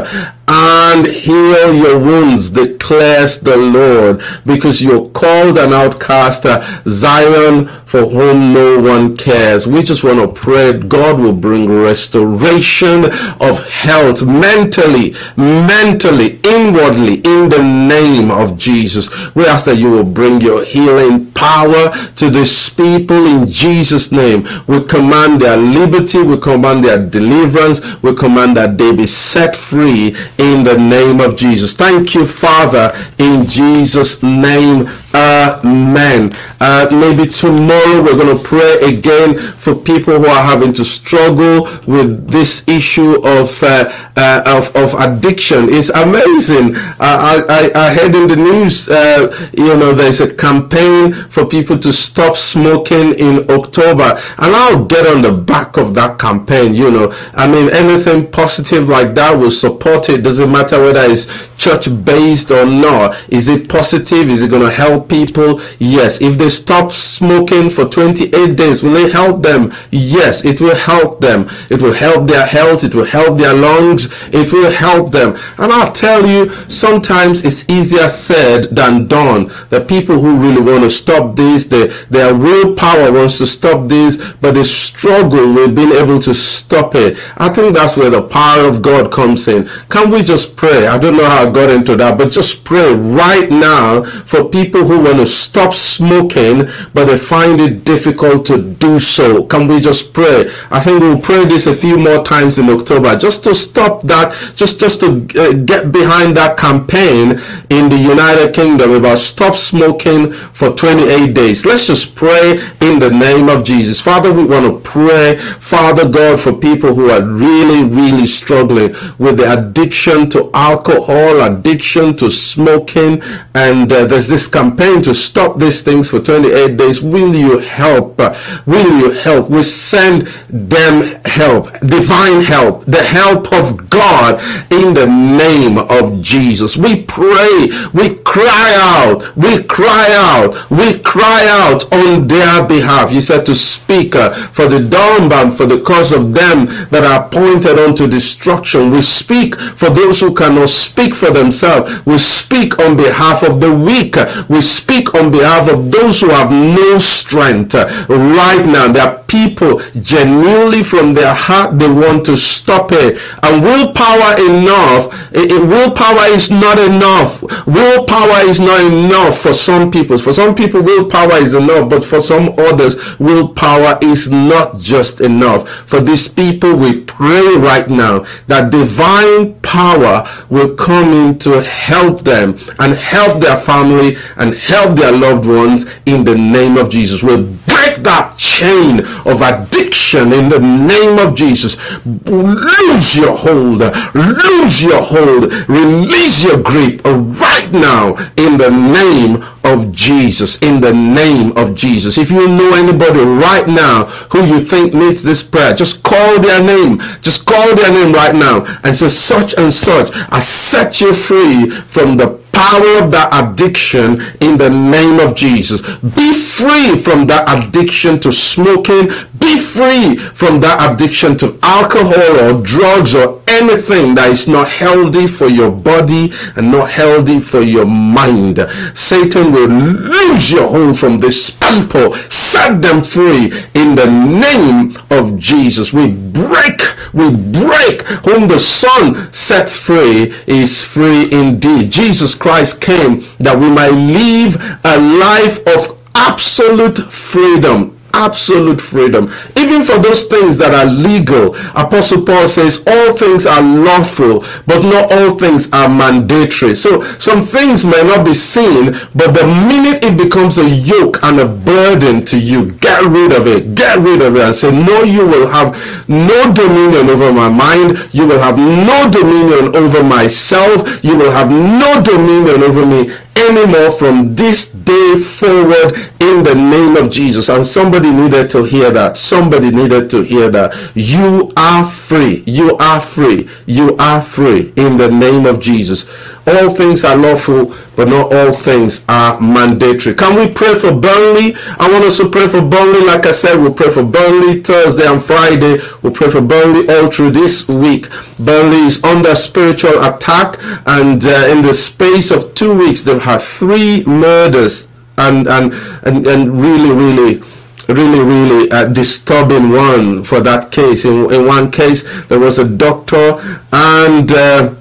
and 0.47 1.05
heal 1.05 1.73
your 1.73 1.99
wounds, 1.99 2.49
declares 2.49 3.39
the 3.39 3.55
Lord, 3.55 4.21
because 4.45 4.81
you're 4.81 5.09
called 5.09 5.57
an 5.57 5.71
outcast, 5.71 6.45
Zion, 6.85 7.67
for 7.85 8.07
whom 8.07 8.53
no 8.53 8.79
one 8.79 9.15
cares. 9.15 9.67
We 9.67 9.83
just 9.83 10.03
want 10.03 10.19
to 10.19 10.27
pray 10.27 10.73
God 10.73 11.19
will 11.19 11.33
bring 11.33 11.69
restoration 11.69 13.05
of 13.39 13.67
health 13.69 14.25
mentally, 14.25 15.15
mentally, 15.37 16.39
inwardly, 16.43 17.15
in 17.17 17.49
the 17.49 17.61
name 17.61 18.31
of 18.31 18.57
Jesus. 18.57 19.09
We 19.35 19.45
ask 19.45 19.65
that 19.65 19.77
you 19.77 19.91
will 19.91 20.03
bring 20.03 20.41
your 20.41 20.65
healing 20.65 21.31
power 21.33 21.91
to 22.15 22.29
these 22.29 22.69
people 22.69 23.25
in 23.25 23.47
Jesus' 23.47 24.11
name. 24.11 24.47
We 24.67 24.83
command 24.85 25.41
their 25.41 25.57
liberty, 25.57 26.21
we 26.21 26.37
command 26.37 26.83
their 26.83 27.07
deliverance, 27.07 28.01
we 28.01 28.15
command 28.15 28.57
that 28.57 28.77
they 28.77 28.95
be 28.95 29.05
set 29.05 29.55
free 29.55 30.15
in 30.37 30.63
the 30.63 30.77
name 30.77 31.19
of 31.19 31.35
Jesus. 31.35 31.75
Thank 31.75 32.15
you, 32.15 32.25
Father, 32.25 32.93
in 33.17 33.45
Jesus' 33.45 34.21
name. 34.23 34.89
Amen. 35.15 36.31
Uh, 36.59 36.87
maybe 36.89 37.29
tomorrow 37.29 38.01
we're 38.01 38.17
going 38.17 38.35
to 38.35 38.43
pray 38.43 38.79
again 38.81 39.37
for 39.37 39.75
people 39.75 40.17
who 40.17 40.25
are 40.25 40.43
having 40.43 40.73
to 40.73 40.83
struggle 40.83 41.65
with 41.85 42.27
this 42.29 42.67
issue 42.67 43.21
of 43.23 43.61
uh, 43.61 43.91
uh, 44.15 44.43
of, 44.47 44.75
of 44.75 44.93
addiction. 44.99 45.67
It's 45.69 45.89
amazing. 45.89 46.75
I, 46.99 47.43
I, 47.47 47.71
I 47.75 47.93
heard 47.93 48.15
in 48.15 48.27
the 48.27 48.35
news, 48.35 48.89
uh, 48.89 49.49
you 49.53 49.77
know, 49.77 49.93
there's 49.93 50.21
a 50.21 50.33
campaign 50.33 51.13
for 51.29 51.45
people 51.45 51.77
to 51.79 51.93
stop 51.93 52.35
smoking 52.37 53.13
in 53.19 53.49
October, 53.51 54.19
and 54.37 54.55
I'll 54.55 54.85
get 54.85 55.05
on 55.05 55.21
the 55.21 55.31
back 55.31 55.77
of 55.77 55.93
that 55.93 56.17
campaign. 56.17 56.73
You 56.73 56.89
know, 56.89 57.15
I 57.33 57.45
mean, 57.45 57.69
anything 57.71 58.31
positive 58.31 58.87
like 58.89 59.13
that 59.15 59.37
will 59.37 59.51
support 59.51 60.09
it. 60.09 60.23
Doesn't 60.23 60.51
matter 60.51 60.81
whether 60.81 61.03
it's 61.03 61.27
church 61.57 61.87
based 62.03 62.49
or 62.51 62.65
not. 62.65 63.17
Is 63.29 63.47
it 63.47 63.69
positive? 63.69 64.29
Is 64.29 64.41
it 64.41 64.49
going 64.49 64.63
to 64.63 64.71
help? 64.71 65.02
People? 65.07 65.61
Yes. 65.79 66.21
If 66.21 66.37
they 66.37 66.49
stop 66.49 66.91
smoking 66.91 67.69
for 67.69 67.85
28 67.85 68.55
days, 68.55 68.83
will 68.83 68.95
it 68.95 69.13
help 69.13 69.43
them? 69.43 69.73
Yes, 69.91 70.43
it 70.45 70.61
will 70.61 70.75
help 70.75 71.21
them. 71.21 71.49
It 71.69 71.81
will 71.81 71.93
help 71.93 72.27
their 72.27 72.45
health. 72.45 72.83
It 72.83 72.95
will 72.95 73.05
help 73.05 73.37
their 73.37 73.53
lungs. 73.53 74.07
It 74.31 74.51
will 74.51 74.71
help 74.71 75.11
them. 75.11 75.37
And 75.57 75.71
I'll 75.71 75.91
tell 75.91 76.25
you, 76.25 76.53
sometimes 76.69 77.43
it's 77.45 77.69
easier 77.69 78.09
said 78.09 78.75
than 78.75 79.07
done. 79.07 79.51
The 79.69 79.81
people 79.81 80.19
who 80.19 80.37
really 80.37 80.61
want 80.61 80.83
to 80.83 80.89
stop 80.89 81.35
this, 81.35 81.65
they, 81.65 81.87
their 82.09 82.35
willpower 82.35 83.11
wants 83.11 83.37
to 83.39 83.47
stop 83.47 83.87
this, 83.87 84.17
but 84.41 84.53
they 84.53 84.63
struggle 84.63 85.53
with 85.53 85.75
being 85.75 85.91
able 85.91 86.19
to 86.21 86.33
stop 86.33 86.95
it. 86.95 87.17
I 87.37 87.49
think 87.49 87.75
that's 87.75 87.97
where 87.97 88.09
the 88.09 88.21
power 88.21 88.67
of 88.67 88.81
God 88.81 89.11
comes 89.11 89.47
in. 89.47 89.69
Can 89.89 90.11
we 90.11 90.23
just 90.23 90.55
pray? 90.55 90.87
I 90.87 90.97
don't 90.97 91.17
know 91.17 91.25
how 91.25 91.47
I 91.47 91.51
got 91.51 91.69
into 91.69 91.95
that, 91.97 92.17
but 92.17 92.31
just 92.31 92.63
pray 92.63 92.93
right 92.93 93.49
now 93.49 94.03
for 94.03 94.49
people 94.49 94.85
who 94.85 94.92
want 94.97 95.17
to 95.17 95.27
stop 95.27 95.73
smoking, 95.73 96.67
but 96.93 97.05
they 97.05 97.17
find 97.17 97.59
it 97.59 97.83
difficult 97.83 98.45
to 98.47 98.61
do 98.61 98.99
so. 98.99 99.43
Can 99.45 99.67
we 99.67 99.79
just 99.79 100.13
pray? 100.13 100.49
I 100.69 100.79
think 100.79 101.01
we'll 101.01 101.19
pray 101.19 101.45
this 101.45 101.67
a 101.67 101.75
few 101.75 101.97
more 101.97 102.23
times 102.23 102.57
in 102.57 102.69
October 102.69 103.15
just 103.17 103.43
to 103.45 103.55
stop 103.55 104.01
that, 104.03 104.35
just, 104.55 104.79
just 104.79 104.99
to 105.01 105.27
uh, 105.37 105.53
get 105.53 105.91
behind 105.91 106.37
that 106.37 106.57
campaign 106.57 107.41
in 107.69 107.89
the 107.89 107.97
United 107.97 108.53
Kingdom 108.53 108.91
about 108.91 109.19
stop 109.19 109.55
smoking 109.55 110.31
for 110.31 110.71
28 110.71 111.33
days. 111.33 111.65
Let's 111.65 111.87
just 111.87 112.15
pray 112.15 112.59
in 112.81 112.99
the 112.99 113.09
name 113.09 113.49
of 113.49 113.63
Jesus. 113.63 113.99
Father, 114.01 114.33
we 114.33 114.45
want 114.45 114.65
to 114.65 114.89
pray, 114.89 115.37
Father 115.59 116.07
God, 116.07 116.39
for 116.39 116.53
people 116.53 116.93
who 116.93 117.09
are 117.09 117.21
really, 117.21 117.83
really 117.83 118.27
struggling 118.27 118.95
with 119.17 119.37
the 119.37 119.51
addiction 119.51 120.29
to 120.31 120.49
alcohol, 120.53 121.41
addiction 121.41 122.15
to 122.17 122.29
smoking, 122.29 123.21
and 123.55 123.91
uh, 123.91 124.05
there's 124.05 124.27
this 124.27 124.47
campaign 124.47 124.82
to 124.83 125.13
stop 125.13 125.59
these 125.59 125.81
things 125.81 126.09
for 126.09 126.19
28 126.19 126.75
days. 126.77 127.01
Will 127.01 127.33
you 127.35 127.59
help? 127.59 128.19
will 128.65 128.99
you 128.99 129.11
help? 129.11 129.49
We 129.49 129.63
send 129.63 130.27
them 130.49 131.21
help, 131.25 131.79
divine 131.79 132.41
help, 132.41 132.85
the 132.85 133.03
help 133.03 133.51
of 133.53 133.89
God 133.89 134.41
in 134.71 134.93
the 134.93 135.05
name 135.05 135.77
of 135.77 136.21
Jesus. 136.21 136.75
We 136.75 137.03
pray, 137.03 137.69
we 137.93 138.15
cry 138.15 138.73
out, 138.77 139.35
we 139.35 139.63
cry 139.63 140.07
out, 140.11 140.69
we 140.69 140.99
cry 140.99 141.45
out 141.49 141.91
on 141.93 142.27
their 142.27 142.67
behalf. 142.67 143.11
You 143.11 143.21
said 143.21 143.45
to 143.45 143.55
speak 143.55 144.15
uh, 144.15 144.33
for 144.33 144.67
the 144.67 144.79
dumb 144.79 145.31
and 145.31 145.53
for 145.53 145.65
the 145.65 145.81
cause 145.81 146.11
of 146.11 146.33
them 146.33 146.65
that 146.89 147.03
are 147.03 147.29
pointed 147.29 147.79
unto 147.79 148.07
destruction. 148.07 148.91
We 148.91 149.01
speak 149.01 149.55
for 149.55 149.89
those 149.89 150.19
who 150.19 150.33
cannot 150.33 150.69
speak 150.69 151.13
for 151.13 151.31
themselves. 151.31 152.05
We 152.05 152.17
speak 152.17 152.79
on 152.79 152.97
behalf 152.97 153.43
of 153.43 153.59
the 153.59 153.73
weak. 153.73 154.15
We 154.49 154.61
speak 154.73 155.13
on 155.15 155.31
behalf 155.31 155.69
of 155.69 155.91
those 155.91 156.21
who 156.21 156.29
have 156.29 156.51
no 156.51 156.99
strength. 156.99 157.75
Right 157.75 158.65
now, 158.65 158.91
there 158.91 159.07
are 159.07 159.23
people 159.23 159.81
genuinely 160.01 160.83
from 160.83 161.13
their 161.13 161.33
heart 161.33 161.79
they 161.79 161.89
want 161.89 162.25
to 162.25 162.37
stop 162.37 162.91
it. 162.91 163.19
And 163.41 163.63
willpower 163.63 164.37
enough, 164.37 165.09
willpower 165.33 166.25
is 166.29 166.51
not 166.51 166.77
enough. 166.77 167.41
Willpower 167.65 168.39
is 168.49 168.59
not 168.59 168.81
enough 168.83 169.39
for 169.41 169.53
some 169.53 169.89
people. 169.91 170.17
For 170.17 170.33
some 170.33 170.53
people, 170.53 170.81
willpower 170.83 171.37
is 171.37 171.53
enough, 171.53 171.89
but 171.89 172.05
for 172.05 172.21
some 172.21 172.53
others, 172.57 173.19
willpower 173.19 173.97
is 174.01 174.29
not 174.31 174.79
just 174.79 175.21
enough. 175.21 175.67
For 175.87 175.99
these 175.99 176.27
people, 176.27 176.75
we 176.75 177.01
pray 177.01 177.55
right 177.57 177.89
now 177.89 178.25
that 178.47 178.71
divine 178.71 179.55
power 179.61 180.27
will 180.49 180.75
come 180.75 181.11
in 181.11 181.39
to 181.39 181.61
help 181.63 182.21
them 182.21 182.59
and 182.79 182.93
help 182.93 183.41
their 183.41 183.57
family 183.59 184.17
and 184.37 184.52
help 184.55 184.97
their 184.97 185.11
loved 185.11 185.45
ones 185.45 185.85
in 186.05 186.23
the 186.23 186.35
name 186.35 186.77
of 186.77 186.89
Jesus. 186.89 187.23
We 187.23 187.37
break 187.37 188.03
that 188.03 188.35
chain 188.37 188.99
of 189.25 189.41
addiction 189.41 190.33
in 190.33 190.49
the 190.49 190.59
name 190.59 191.19
of 191.19 191.35
Jesus. 191.35 191.77
Lose 192.05 193.17
your 193.17 193.35
hold. 193.35 193.79
Lose 194.13 194.83
your 194.83 195.01
hold. 195.01 195.51
Release 195.69 196.43
your 196.43 196.61
grip 196.61 197.01
right 197.05 197.69
now 197.71 198.15
in 198.37 198.57
the 198.57 198.69
name 198.69 199.43
of 199.63 199.91
Jesus. 199.91 200.61
In 200.61 200.81
the 200.81 200.93
name 200.93 201.55
of 201.57 201.75
Jesus. 201.75 202.17
If 202.17 202.31
you 202.31 202.47
know 202.47 202.75
anybody 202.75 203.21
right 203.21 203.67
now 203.67 204.05
who 204.31 204.45
you 204.45 204.59
think 204.63 204.93
needs 204.93 205.23
this 205.23 205.43
prayer, 205.43 205.73
just 205.73 206.03
call 206.03 206.39
their 206.39 206.61
name. 206.63 206.99
Just 207.21 207.45
call 207.45 207.75
their 207.75 207.91
name 207.91 208.13
right 208.13 208.35
now 208.35 208.65
and 208.83 208.95
say, 208.95 209.09
such 209.09 209.53
and 209.57 209.71
such. 209.71 210.09
I 210.31 210.39
set 210.39 211.01
you 211.01 211.13
free 211.13 211.69
from 211.69 212.17
the 212.17 212.42
power 212.63 213.03
of 213.03 213.11
that 213.11 213.29
addiction 213.33 214.21
in 214.41 214.57
the 214.57 214.69
name 214.69 215.19
of 215.19 215.35
Jesus. 215.35 215.81
Be 216.01 216.33
free 216.33 216.95
from 216.97 217.27
that 217.27 217.43
addiction 217.47 218.19
to 218.21 218.31
smoking. 218.31 219.09
Be 219.37 219.57
free 219.57 220.15
from 220.17 220.61
that 220.61 220.93
addiction 220.93 221.37
to 221.39 221.59
alcohol 221.61 222.31
or 222.43 222.61
drugs 222.63 223.13
or 223.13 223.42
anything 223.53 224.15
that 224.15 224.29
is 224.31 224.47
not 224.47 224.67
healthy 224.67 225.27
for 225.27 225.47
your 225.47 225.71
body 225.71 226.31
and 226.55 226.71
not 226.71 226.89
healthy 226.89 227.39
for 227.39 227.61
your 227.61 227.85
mind. 227.85 228.59
Satan 228.93 229.51
will 229.51 229.67
lose 229.67 230.51
your 230.51 230.67
hold 230.69 230.97
from 230.99 231.19
these 231.19 231.51
people. 231.51 232.15
Set 232.29 232.81
them 232.81 233.03
free 233.03 233.51
in 233.73 233.95
the 233.95 234.07
name 234.07 234.97
of 235.09 235.37
Jesus. 235.39 235.93
We 235.93 236.11
break, 236.11 236.81
we 237.13 237.29
break 237.29 238.01
whom 238.25 238.47
the 238.47 238.59
Son 238.59 239.31
sets 239.33 239.75
free 239.75 240.33
is 240.47 240.83
free 240.83 241.31
indeed. 241.31 241.91
Jesus 241.91 242.35
Christ 242.35 242.81
came 242.81 243.21
that 243.39 243.57
we 243.57 243.69
might 243.69 243.91
live 243.91 244.55
a 244.83 244.97
life 244.99 245.59
of 245.67 245.99
absolute 246.15 246.97
freedom 246.97 247.99
absolute 248.13 248.79
freedom. 248.79 249.31
Even 249.57 249.83
for 249.83 249.97
those 249.99 250.25
things 250.25 250.57
that 250.59 250.73
are 250.73 250.85
legal, 250.89 251.55
Apostle 251.75 252.25
Paul 252.25 252.47
says 252.47 252.83
all 252.87 253.13
things 253.17 253.45
are 253.45 253.61
lawful, 253.61 254.45
but 254.65 254.81
not 254.83 255.11
all 255.11 255.37
things 255.37 255.71
are 255.73 255.89
mandatory. 255.89 256.75
So 256.75 257.01
some 257.19 257.41
things 257.41 257.85
may 257.85 258.03
not 258.03 258.25
be 258.25 258.33
seen, 258.33 258.93
but 259.15 259.33
the 259.33 259.45
minute 259.45 260.05
it 260.05 260.17
becomes 260.17 260.57
a 260.57 260.69
yoke 260.69 261.21
and 261.23 261.39
a 261.39 261.47
burden 261.47 262.23
to 262.25 262.39
you, 262.39 262.71
get 262.73 263.03
rid 263.03 263.33
of 263.33 263.47
it. 263.47 263.75
Get 263.75 263.99
rid 263.99 264.21
of 264.21 264.35
it 264.35 264.41
and 264.41 264.55
say, 264.55 264.71
No, 264.71 265.03
you 265.03 265.25
will 265.25 265.47
have 265.47 265.73
no 266.07 266.53
dominion 266.53 267.09
over 267.09 267.33
my 267.33 267.49
mind. 267.49 268.09
You 268.13 268.27
will 268.27 268.39
have 268.39 268.57
no 268.57 269.09
dominion 269.11 269.75
over 269.75 270.03
myself. 270.03 271.03
You 271.03 271.17
will 271.17 271.31
have 271.31 271.49
no 271.49 272.01
dominion 272.03 272.63
over 272.63 272.85
me 272.85 273.13
anymore 273.35 273.91
from 273.91 274.35
this 274.35 274.71
day 274.71 275.17
forward 275.17 275.95
in 276.19 276.43
the 276.43 276.55
name 276.55 276.97
of 276.97 277.11
Jesus. 277.11 277.49
And 277.49 277.65
somebody 277.65 278.11
needed 278.11 278.49
to 278.51 278.63
hear 278.63 278.91
that. 278.91 279.17
Somebody 279.17 279.71
needed 279.71 280.09
to 280.11 280.21
hear 280.21 280.49
that. 280.51 280.73
You 280.95 281.51
are 281.57 281.85
free. 281.89 282.43
You 282.45 282.77
are 282.77 283.01
free. 283.01 283.49
You 283.65 283.95
are 283.97 284.21
free 284.21 284.73
in 284.75 284.97
the 284.97 285.09
name 285.09 285.45
of 285.45 285.59
Jesus. 285.59 286.07
All 286.45 286.71
things 286.75 287.05
are 287.05 287.15
lawful, 287.15 287.73
but 287.95 288.09
not 288.09 288.33
all 288.33 288.51
things 288.51 289.05
are 289.07 289.39
mandatory. 289.39 290.13
Can 290.13 290.35
we 290.37 290.53
pray 290.53 290.75
for 290.75 290.91
Burnley? 290.91 291.55
I 291.79 291.89
want 291.89 292.03
us 292.03 292.17
to 292.17 292.29
pray 292.29 292.49
for 292.49 292.61
Burnley. 292.61 293.05
Like 293.05 293.25
I 293.25 293.31
said, 293.31 293.55
we'll 293.57 293.73
pray 293.73 293.89
for 293.89 294.03
Burnley 294.03 294.61
Thursday 294.61 295.07
and 295.07 295.23
Friday. 295.23 295.77
We'll 296.01 296.11
pray 296.11 296.29
for 296.29 296.41
Burnley 296.41 296.93
all 296.93 297.09
through 297.09 297.31
this 297.31 297.65
week. 297.69 298.09
Burnley 298.37 298.87
is 298.87 299.01
under 299.05 299.35
spiritual 299.35 300.03
attack, 300.03 300.57
and 300.85 301.25
uh, 301.25 301.47
in 301.49 301.61
the 301.61 301.73
space 301.73 302.29
of 302.29 302.53
two 302.55 302.77
weeks, 302.77 303.03
they've 303.03 303.21
had 303.21 303.41
three 303.41 304.03
murders 304.03 304.89
and 305.17 305.47
and 305.47 305.73
and, 306.03 306.27
and 306.27 306.61
really, 306.61 306.91
really 306.91 307.41
really 307.89 308.19
really 308.19 308.71
uh, 308.71 308.85
disturbing 308.85 309.69
one 309.69 310.23
for 310.23 310.39
that 310.39 310.71
case 310.71 311.03
in, 311.03 311.31
in 311.33 311.45
one 311.45 311.69
case 311.69 312.03
there 312.27 312.39
was 312.39 312.57
a 312.57 312.63
doctor 312.63 313.37
and 313.73 314.31
uh, 314.31 314.73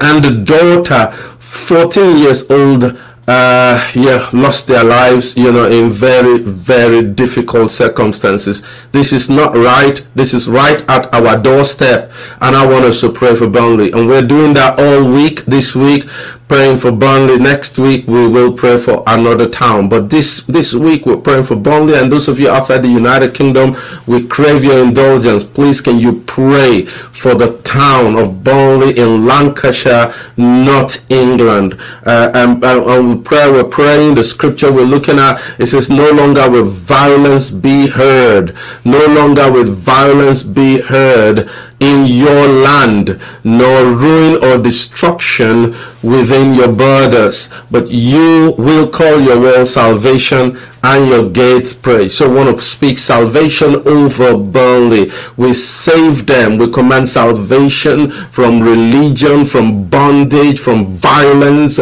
and 0.00 0.24
the 0.24 0.30
daughter 0.44 1.12
14 1.38 2.18
years 2.18 2.50
old 2.50 2.98
uh, 3.30 3.88
yeah, 3.94 4.28
lost 4.32 4.66
their 4.66 4.82
lives, 4.82 5.36
you 5.36 5.52
know, 5.52 5.70
in 5.70 5.88
very, 5.88 6.38
very 6.38 7.00
difficult 7.00 7.70
circumstances. 7.70 8.64
This 8.90 9.12
is 9.12 9.30
not 9.30 9.54
right. 9.54 10.04
This 10.16 10.34
is 10.34 10.48
right 10.48 10.82
at 10.88 11.12
our 11.14 11.40
doorstep. 11.40 12.12
And 12.40 12.56
I 12.56 12.66
want 12.66 12.86
us 12.86 13.00
to 13.02 13.12
pray 13.12 13.36
for 13.36 13.48
Burnley. 13.48 13.92
And 13.92 14.08
we're 14.08 14.26
doing 14.26 14.54
that 14.54 14.80
all 14.80 15.08
week 15.12 15.44
this 15.44 15.76
week 15.76 16.08
praying 16.50 16.76
for 16.76 16.90
Burnley. 16.90 17.38
Next 17.38 17.78
week 17.78 18.08
we 18.08 18.26
will 18.26 18.52
pray 18.52 18.76
for 18.76 19.04
another 19.06 19.48
town. 19.48 19.88
But 19.88 20.10
this 20.10 20.42
this 20.48 20.74
week 20.74 21.06
we're 21.06 21.20
praying 21.20 21.44
for 21.44 21.54
Burnley. 21.54 21.94
And 21.94 22.10
those 22.10 22.26
of 22.26 22.40
you 22.40 22.50
outside 22.50 22.78
the 22.78 22.88
United 22.88 23.34
Kingdom, 23.34 23.76
we 24.04 24.26
crave 24.26 24.64
your 24.64 24.82
indulgence. 24.82 25.44
Please 25.44 25.80
can 25.80 26.00
you 26.00 26.22
pray 26.26 26.86
for 26.86 27.36
the 27.36 27.58
town 27.58 28.16
of 28.16 28.42
Burnley 28.42 28.98
in 28.98 29.26
Lancashire, 29.26 30.12
not 30.36 31.00
England. 31.08 31.80
Uh, 32.04 32.32
and, 32.34 32.64
and, 32.64 33.08
we 33.08 33.22
pray, 33.22 33.48
we're 33.48 33.62
praying 33.62 34.16
the 34.16 34.24
scripture 34.24 34.72
we're 34.72 34.82
looking 34.82 35.20
at. 35.20 35.40
It 35.60 35.66
says, 35.66 35.88
no 35.88 36.10
longer 36.10 36.50
will 36.50 36.64
violence 36.64 37.52
be 37.52 37.86
heard. 37.86 38.56
No 38.84 39.06
longer 39.06 39.52
will 39.52 39.70
violence 39.72 40.42
be 40.42 40.80
heard 40.80 41.48
in 41.80 42.06
your 42.06 42.46
land, 42.46 43.18
nor 43.42 43.84
ruin 43.84 44.42
or 44.44 44.62
destruction 44.62 45.74
within 46.02 46.54
your 46.54 46.68
borders, 46.72 47.48
but 47.70 47.90
you 47.90 48.54
will 48.58 48.88
call 48.88 49.18
your 49.20 49.40
wall 49.40 49.64
salvation 49.66 50.58
and 50.82 51.08
your 51.08 51.28
gates 51.30 51.74
praise. 51.74 52.16
So 52.16 52.30
I 52.30 52.34
want 52.34 52.56
to 52.56 52.62
speak 52.62 52.98
salvation 52.98 53.76
over 53.86 54.36
Burnley. 54.38 55.10
We 55.36 55.54
save 55.54 56.26
them. 56.26 56.58
We 56.58 56.70
command 56.70 57.08
salvation 57.08 58.10
from 58.10 58.60
religion, 58.60 59.44
from 59.44 59.84
bondage, 59.88 60.58
from 60.58 60.94
violence. 60.94 61.76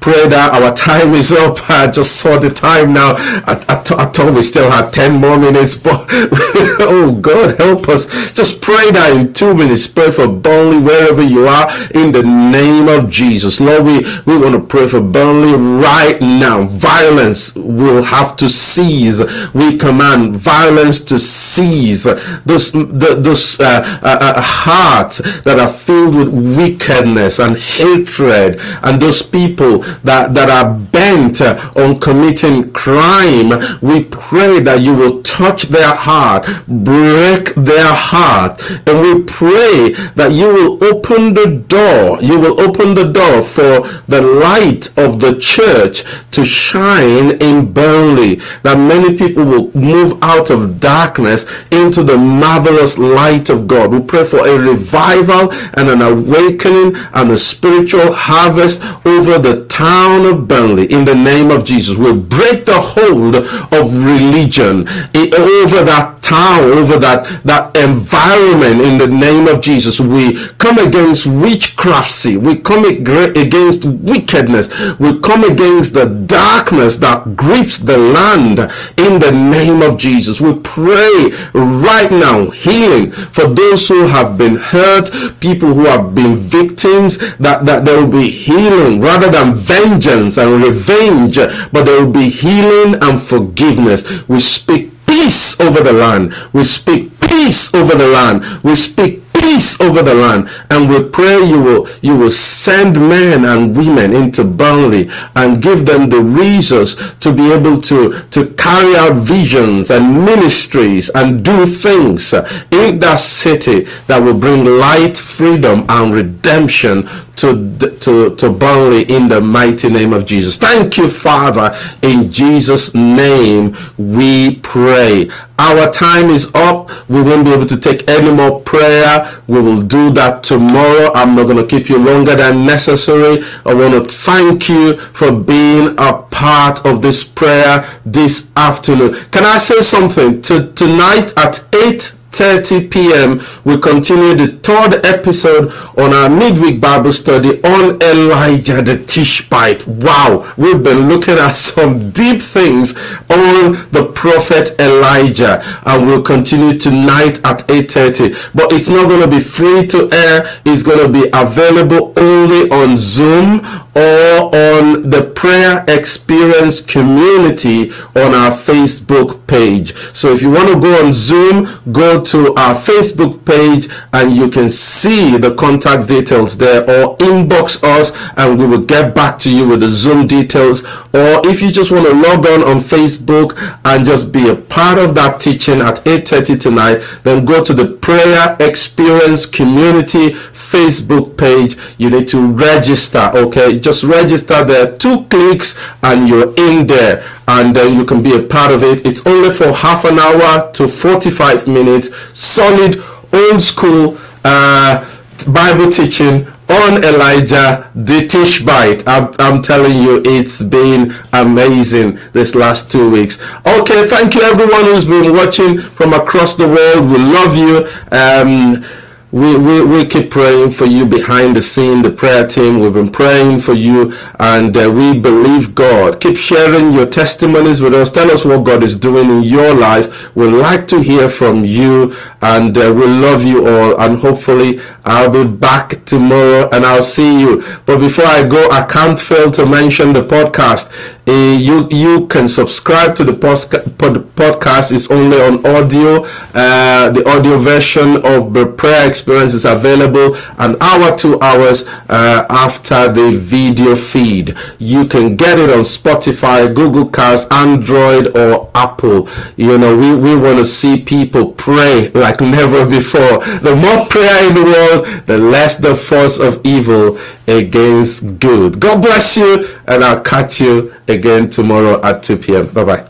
Pray 0.00 0.28
that 0.28 0.50
our 0.52 0.74
time 0.74 1.14
is 1.14 1.32
up. 1.32 1.58
I 1.70 1.90
just 1.90 2.16
saw 2.16 2.38
the 2.38 2.50
time 2.50 2.92
now. 2.92 3.14
I, 3.46 3.64
I, 3.68 3.74
I 3.80 4.06
thought 4.06 4.34
we 4.34 4.42
still 4.42 4.70
had 4.70 4.92
10 4.92 5.20
more 5.20 5.38
minutes, 5.38 5.76
but 5.76 6.06
oh 6.10 7.18
God, 7.20 7.58
help 7.58 7.88
us. 7.88 8.32
Just 8.32 8.60
pray 8.60 8.90
that 8.90 9.12
in 9.16 9.32
two 9.32 9.54
minutes. 9.54 9.86
Pray 9.86 10.10
for 10.10 10.28
Burnley 10.28 10.78
wherever 10.78 11.22
you 11.22 11.46
are 11.46 11.68
in 11.94 12.12
the 12.12 12.22
name 12.22 12.88
of 12.88 13.10
Jesus. 13.10 13.60
Lord, 13.60 13.84
we, 13.84 13.98
we 14.26 14.38
want 14.38 14.54
to 14.54 14.60
pray 14.60 14.88
for 14.88 15.00
Burnley 15.00 15.52
right 15.54 16.20
now. 16.20 16.64
Violence 16.64 17.54
will 17.54 18.02
have 18.02 18.36
to 18.36 18.39
cease. 18.48 19.20
We 19.54 19.76
command 19.76 20.34
violence 20.36 21.00
to 21.00 21.18
cease. 21.18 22.04
Those, 22.44 22.72
the, 22.72 23.18
those 23.18 23.60
uh, 23.60 24.00
uh, 24.02 24.18
uh, 24.20 24.40
hearts 24.40 25.18
that 25.42 25.58
are 25.58 25.68
filled 25.68 26.14
with 26.14 26.28
wickedness 26.28 27.38
and 27.38 27.56
hatred, 27.56 28.60
and 28.82 29.00
those 29.00 29.22
people 29.22 29.78
that, 30.04 30.34
that 30.34 30.48
are 30.50 30.74
bent 30.74 31.40
on 31.40 32.00
committing 32.00 32.72
crime, 32.72 33.50
we 33.80 34.04
pray 34.04 34.60
that 34.60 34.80
you 34.80 34.94
will 34.94 35.22
touch 35.22 35.64
their 35.64 35.94
heart, 35.94 36.46
break 36.66 37.54
their 37.54 37.92
heart, 37.92 38.60
and 38.86 39.00
we 39.00 39.22
pray 39.24 39.94
that 40.14 40.32
you 40.32 40.46
will 40.52 40.84
open 40.84 41.34
the 41.34 41.64
door. 41.68 42.20
You 42.22 42.38
will 42.38 42.60
open 42.60 42.94
the 42.94 43.10
door 43.12 43.42
for 43.42 43.88
the 44.08 44.20
light 44.20 44.88
of 44.98 45.20
the 45.20 45.38
church 45.38 46.04
to 46.32 46.44
shine 46.44 47.40
in 47.40 47.72
Burnley 47.72 48.29
that 48.62 48.76
many 48.76 49.16
people 49.16 49.44
will 49.44 49.70
move 49.76 50.18
out 50.22 50.50
of 50.50 50.80
darkness 50.80 51.46
into 51.70 52.02
the 52.02 52.16
marvelous 52.16 52.98
light 52.98 53.50
of 53.50 53.66
God. 53.66 53.92
We 53.92 54.00
pray 54.00 54.24
for 54.24 54.46
a 54.46 54.58
revival 54.58 55.52
and 55.74 55.88
an 55.88 56.02
awakening 56.02 56.96
and 57.12 57.30
a 57.30 57.38
spiritual 57.38 58.12
harvest 58.12 58.82
over 59.06 59.38
the 59.38 59.66
town 59.66 60.26
of 60.26 60.46
Burnley 60.48 60.86
in 60.92 61.04
the 61.04 61.14
name 61.14 61.50
of 61.50 61.64
Jesus. 61.64 61.96
We 61.96 62.12
break 62.12 62.64
the 62.64 62.80
hold 62.80 63.36
of 63.36 64.04
religion 64.04 64.88
over 65.14 65.84
that 65.84 66.18
town, 66.22 66.70
over 66.70 66.98
that, 66.98 67.42
that 67.44 67.76
environment 67.76 68.80
in 68.82 68.98
the 68.98 69.06
name 69.06 69.48
of 69.48 69.60
Jesus. 69.60 70.00
We 70.00 70.46
come 70.58 70.78
against 70.78 71.26
witchcrafty. 71.26 72.36
We 72.36 72.56
come 72.60 72.84
against 72.84 73.84
wickedness. 73.84 74.68
We 74.98 75.18
come 75.20 75.44
against 75.44 75.94
the 75.94 76.06
darkness 76.06 76.98
that 76.98 77.36
grips 77.36 77.78
the 77.78 77.98
land 77.98 78.19
in 78.20 79.18
the 79.18 79.30
name 79.32 79.82
of 79.82 79.98
Jesus. 79.98 80.40
We 80.40 80.54
pray 80.58 81.30
right 81.54 82.10
now 82.10 82.50
healing 82.50 83.12
for 83.12 83.46
those 83.46 83.88
who 83.88 84.06
have 84.06 84.36
been 84.36 84.56
hurt, 84.56 85.10
people 85.40 85.72
who 85.74 85.86
have 85.86 86.14
been 86.14 86.36
victims, 86.36 87.18
that, 87.38 87.64
that 87.66 87.84
there 87.84 88.00
will 88.00 88.12
be 88.12 88.30
healing 88.30 89.00
rather 89.00 89.30
than 89.30 89.54
vengeance 89.54 90.36
and 90.38 90.62
revenge, 90.62 91.36
but 91.72 91.84
there 91.84 92.04
will 92.04 92.12
be 92.12 92.28
healing 92.28 93.00
and 93.02 93.20
forgiveness. 93.20 94.28
We 94.28 94.40
speak 94.40 94.90
peace 95.06 95.58
over 95.60 95.80
the 95.80 95.92
land. 95.92 96.34
We 96.52 96.64
speak 96.64 97.18
peace 97.20 97.74
over 97.74 97.94
the 97.94 98.08
land. 98.08 98.44
We 98.62 98.76
speak 98.76 99.29
peace 99.50 99.80
over 99.80 100.02
the 100.02 100.14
land. 100.14 100.48
And 100.70 100.88
we 100.88 101.08
pray 101.08 101.42
you 101.44 101.60
will 101.60 101.88
you 102.02 102.16
will 102.16 102.30
send 102.30 102.94
men 102.96 103.44
and 103.44 103.76
women 103.76 104.14
into 104.14 104.44
Burnley 104.44 105.10
and 105.34 105.62
give 105.62 105.86
them 105.86 106.08
the 106.10 106.20
resources 106.20 106.96
to 107.20 107.32
be 107.32 107.52
able 107.52 107.80
to 107.82 108.22
to 108.30 108.46
carry 108.54 108.96
out 108.96 109.16
visions 109.16 109.90
and 109.90 110.24
ministries 110.24 111.10
and 111.10 111.44
do 111.44 111.66
things 111.66 112.32
in 112.70 112.98
that 113.00 113.18
city 113.18 113.86
that 114.06 114.22
will 114.22 114.38
bring 114.38 114.64
light 114.64 115.18
freedom 115.18 115.84
and 115.88 116.14
redemption 116.14 117.08
to, 117.40 117.76
to, 118.00 118.36
to 118.36 118.50
Burnley 118.50 119.02
in 119.02 119.28
the 119.28 119.40
mighty 119.40 119.88
name 119.88 120.12
of 120.12 120.26
Jesus. 120.26 120.56
Thank 120.56 120.96
you, 120.96 121.08
Father. 121.08 121.76
In 122.02 122.30
Jesus' 122.30 122.94
name 122.94 123.76
we 123.98 124.56
pray. 124.56 125.30
Our 125.58 125.92
time 125.92 126.30
is 126.30 126.50
up. 126.54 126.90
We 127.10 127.20
won't 127.22 127.44
be 127.44 127.52
able 127.52 127.66
to 127.66 127.76
take 127.76 128.08
any 128.08 128.32
more 128.32 128.60
prayer. 128.60 129.42
We 129.46 129.60
will 129.60 129.82
do 129.82 130.10
that 130.12 130.42
tomorrow. 130.42 131.12
I'm 131.14 131.34
not 131.34 131.44
going 131.44 131.56
to 131.58 131.66
keep 131.66 131.88
you 131.90 131.98
longer 131.98 132.34
than 132.34 132.64
necessary. 132.64 133.44
I 133.66 133.74
want 133.74 133.92
to 133.92 134.10
thank 134.10 134.68
you 134.68 134.96
for 134.98 135.32
being 135.32 135.94
a 135.98 136.14
part 136.30 136.86
of 136.86 137.02
this 137.02 137.24
prayer 137.24 137.86
this 138.06 138.50
afternoon. 138.56 139.14
Can 139.30 139.44
I 139.44 139.58
say 139.58 139.82
something? 139.82 140.40
To, 140.42 140.72
tonight 140.72 141.34
at 141.36 141.66
8 141.74 142.19
30 142.32 142.88
p.m. 142.88 143.40
we 143.64 143.78
continue 143.78 144.34
the 144.34 144.58
third 144.62 145.04
episode 145.04 145.72
on 145.98 146.14
our 146.14 146.28
midweek 146.28 146.80
Bible 146.80 147.12
study 147.12 147.62
on 147.62 148.00
Elijah 148.02 148.82
the 148.82 148.98
Tishbite. 149.04 149.86
Wow, 149.86 150.52
we've 150.56 150.82
been 150.82 151.08
looking 151.08 151.34
at 151.34 151.52
some 151.70 152.10
deep 152.10 152.40
things 152.40 152.96
on 153.28 153.72
the 153.92 154.10
prophet 154.14 154.78
Elijah 154.80 155.62
and 155.86 156.06
we'll 156.06 156.22
continue 156.22 156.78
tonight 156.78 157.38
at 157.44 157.66
8:30. 157.68 158.54
But 158.54 158.72
it's 158.72 158.88
not 158.88 159.08
going 159.08 159.22
to 159.22 159.28
be 159.28 159.40
free 159.40 159.86
to 159.88 160.08
air. 160.12 160.60
It's 160.64 160.82
going 160.82 161.04
to 161.04 161.12
be 161.12 161.28
available 161.32 162.12
only 162.16 162.70
on 162.70 162.96
Zoom 162.96 163.60
or 164.00 164.46
on 164.54 165.10
the 165.10 165.32
prayer 165.34 165.84
experience 165.88 166.80
community 166.80 167.90
on 168.16 168.34
our 168.34 168.50
Facebook 168.50 169.46
page. 169.46 169.94
So 170.14 170.32
if 170.32 170.40
you 170.40 170.50
want 170.50 170.68
to 170.68 170.80
go 170.80 171.04
on 171.04 171.12
Zoom, 171.12 171.68
go 171.92 172.22
to 172.24 172.54
our 172.54 172.74
Facebook 172.74 173.44
page 173.44 173.88
and 174.12 174.34
you 174.34 174.48
can 174.48 174.70
see 174.70 175.36
the 175.36 175.54
contact 175.54 176.08
details 176.08 176.56
there 176.56 176.82
or 176.82 177.16
inbox 177.18 177.82
us 177.84 178.12
and 178.36 178.58
we 178.58 178.66
will 178.66 178.84
get 178.84 179.14
back 179.14 179.38
to 179.40 179.54
you 179.54 179.68
with 179.68 179.80
the 179.80 179.90
Zoom 179.90 180.26
details. 180.26 180.82
Or 181.12 181.42
if 181.44 181.60
you 181.60 181.70
just 181.70 181.90
want 181.90 182.06
to 182.06 182.14
log 182.14 182.46
on 182.46 182.62
on 182.62 182.78
Facebook 182.78 183.58
and 183.84 184.06
just 184.06 184.32
be 184.32 184.48
a 184.48 184.54
part 184.54 184.98
of 184.98 185.14
that 185.16 185.40
teaching 185.40 185.80
at 185.80 185.96
8.30 186.04 186.60
tonight, 186.60 187.02
then 187.24 187.44
go 187.44 187.62
to 187.62 187.74
the 187.74 187.86
prayer 187.96 188.56
experience 188.60 189.44
community 189.46 190.34
Facebook 190.70 191.36
page. 191.36 191.76
You 191.98 192.10
need 192.10 192.28
to 192.28 192.40
register. 192.52 193.30
Okay. 193.34 193.78
Just 193.78 194.04
register 194.04 194.64
there. 194.64 194.96
Two 194.96 195.24
clicks 195.24 195.76
and 196.02 196.28
you're 196.28 196.54
in 196.56 196.86
there 196.86 197.24
and 197.48 197.74
then 197.74 197.98
you 197.98 198.04
can 198.04 198.22
be 198.22 198.34
a 198.36 198.42
part 198.42 198.72
of 198.72 198.82
it. 198.82 199.04
It's 199.06 199.26
only 199.26 199.50
for 199.50 199.72
half 199.72 200.04
an 200.04 200.18
hour 200.18 200.70
to 200.72 200.86
45 200.86 201.66
minutes. 201.66 202.10
Solid, 202.32 203.02
old 203.32 203.60
school 203.60 204.18
uh, 204.44 205.04
Bible 205.46 205.90
teaching 205.90 206.46
on 206.70 207.02
Elijah 207.02 207.90
the 207.94 208.28
Tishbite. 208.28 209.02
I'm, 209.06 209.34
I'm 209.38 209.62
telling 209.62 209.98
you, 209.98 210.22
it's 210.24 210.62
been 210.62 211.14
amazing 211.32 212.18
this 212.32 212.54
last 212.54 212.90
two 212.90 213.10
weeks. 213.10 213.40
Okay, 213.66 214.06
thank 214.06 214.34
you 214.34 214.42
everyone 214.42 214.84
who's 214.84 215.04
been 215.04 215.32
watching 215.32 215.78
from 215.78 216.12
across 216.12 216.54
the 216.54 216.68
world. 216.68 217.10
We 217.10 217.18
love 217.18 217.56
you. 217.56 217.88
Um, 218.12 218.84
we, 219.32 219.56
we, 219.56 219.80
we 219.84 220.04
keep 220.06 220.30
praying 220.30 220.72
for 220.72 220.86
you 220.86 221.06
behind 221.06 221.54
the 221.54 221.62
scene, 221.62 222.02
the 222.02 222.10
prayer 222.10 222.46
team. 222.48 222.80
We've 222.80 222.92
been 222.92 223.12
praying 223.12 223.60
for 223.60 223.74
you 223.74 224.12
and 224.40 224.76
uh, 224.76 224.90
we 224.92 225.18
believe 225.20 225.74
God. 225.74 226.20
Keep 226.20 226.36
sharing 226.36 226.90
your 226.92 227.06
testimonies 227.06 227.80
with 227.80 227.94
us. 227.94 228.10
Tell 228.10 228.28
us 228.30 228.44
what 228.44 228.64
God 228.64 228.82
is 228.82 228.96
doing 228.96 229.30
in 229.30 229.42
your 229.44 229.72
life. 229.72 230.34
We'd 230.34 230.48
like 230.50 230.88
to 230.88 231.00
hear 231.00 231.28
from 231.28 231.64
you 231.64 232.16
and 232.42 232.76
uh, 232.76 232.92
we 232.92 233.06
love 233.06 233.44
you 233.44 233.68
all. 233.68 234.00
And 234.00 234.18
hopefully 234.18 234.80
I'll 235.10 235.30
be 235.30 235.44
back 235.44 236.04
tomorrow 236.04 236.68
and 236.72 236.86
I'll 236.86 237.02
see 237.02 237.40
you. 237.40 237.64
But 237.84 237.98
before 237.98 238.26
I 238.26 238.46
go, 238.46 238.68
I 238.70 238.84
can't 238.84 239.18
fail 239.18 239.50
to 239.50 239.66
mention 239.66 240.12
the 240.12 240.22
podcast. 240.22 240.90
Uh, 241.26 241.58
you 241.58 241.88
you 241.90 242.26
can 242.26 242.48
subscribe 242.48 243.14
to 243.16 243.24
the 243.24 243.32
podcast. 243.32 244.90
It's 244.90 245.10
only 245.10 245.40
on 245.40 245.64
audio. 245.66 246.24
Uh, 246.54 247.10
the 247.10 247.22
audio 247.28 247.58
version 247.58 248.16
of 248.24 248.52
the 248.52 248.66
prayer 248.66 249.08
experience 249.08 249.54
is 249.54 249.64
available 249.64 250.36
an 250.58 250.76
hour, 250.80 251.16
two 251.16 251.40
hours 251.40 251.84
uh, 252.08 252.46
after 252.50 253.12
the 253.12 253.36
video 253.36 253.94
feed. 253.94 254.56
You 254.78 255.06
can 255.06 255.36
get 255.36 255.58
it 255.58 255.70
on 255.70 255.84
Spotify, 255.84 256.74
Google 256.74 257.08
Cast, 257.08 257.52
Android, 257.52 258.36
or 258.36 258.70
Apple. 258.74 259.28
You 259.56 259.78
know, 259.78 259.96
we, 259.96 260.14
we 260.16 260.36
want 260.36 260.58
to 260.58 260.64
see 260.64 261.00
people 261.00 261.52
pray 261.52 262.10
like 262.10 262.40
never 262.58 262.86
before. 262.86 263.38
The 263.60 263.76
more 263.76 264.06
prayer 264.06 264.48
in 264.48 264.54
the 264.54 264.64
world, 264.64 264.99
the 265.26 265.38
less 265.38 265.76
the 265.76 265.94
force 265.94 266.38
of 266.38 266.60
evil 266.64 267.18
against 267.46 268.38
good. 268.38 268.80
God 268.80 269.02
bless 269.02 269.36
you, 269.36 269.68
and 269.86 270.04
I'll 270.04 270.22
catch 270.22 270.60
you 270.60 270.94
again 271.08 271.50
tomorrow 271.50 272.00
at 272.02 272.22
2 272.22 272.36
p.m. 272.38 272.66
Bye 272.68 272.84
bye. 272.84 273.09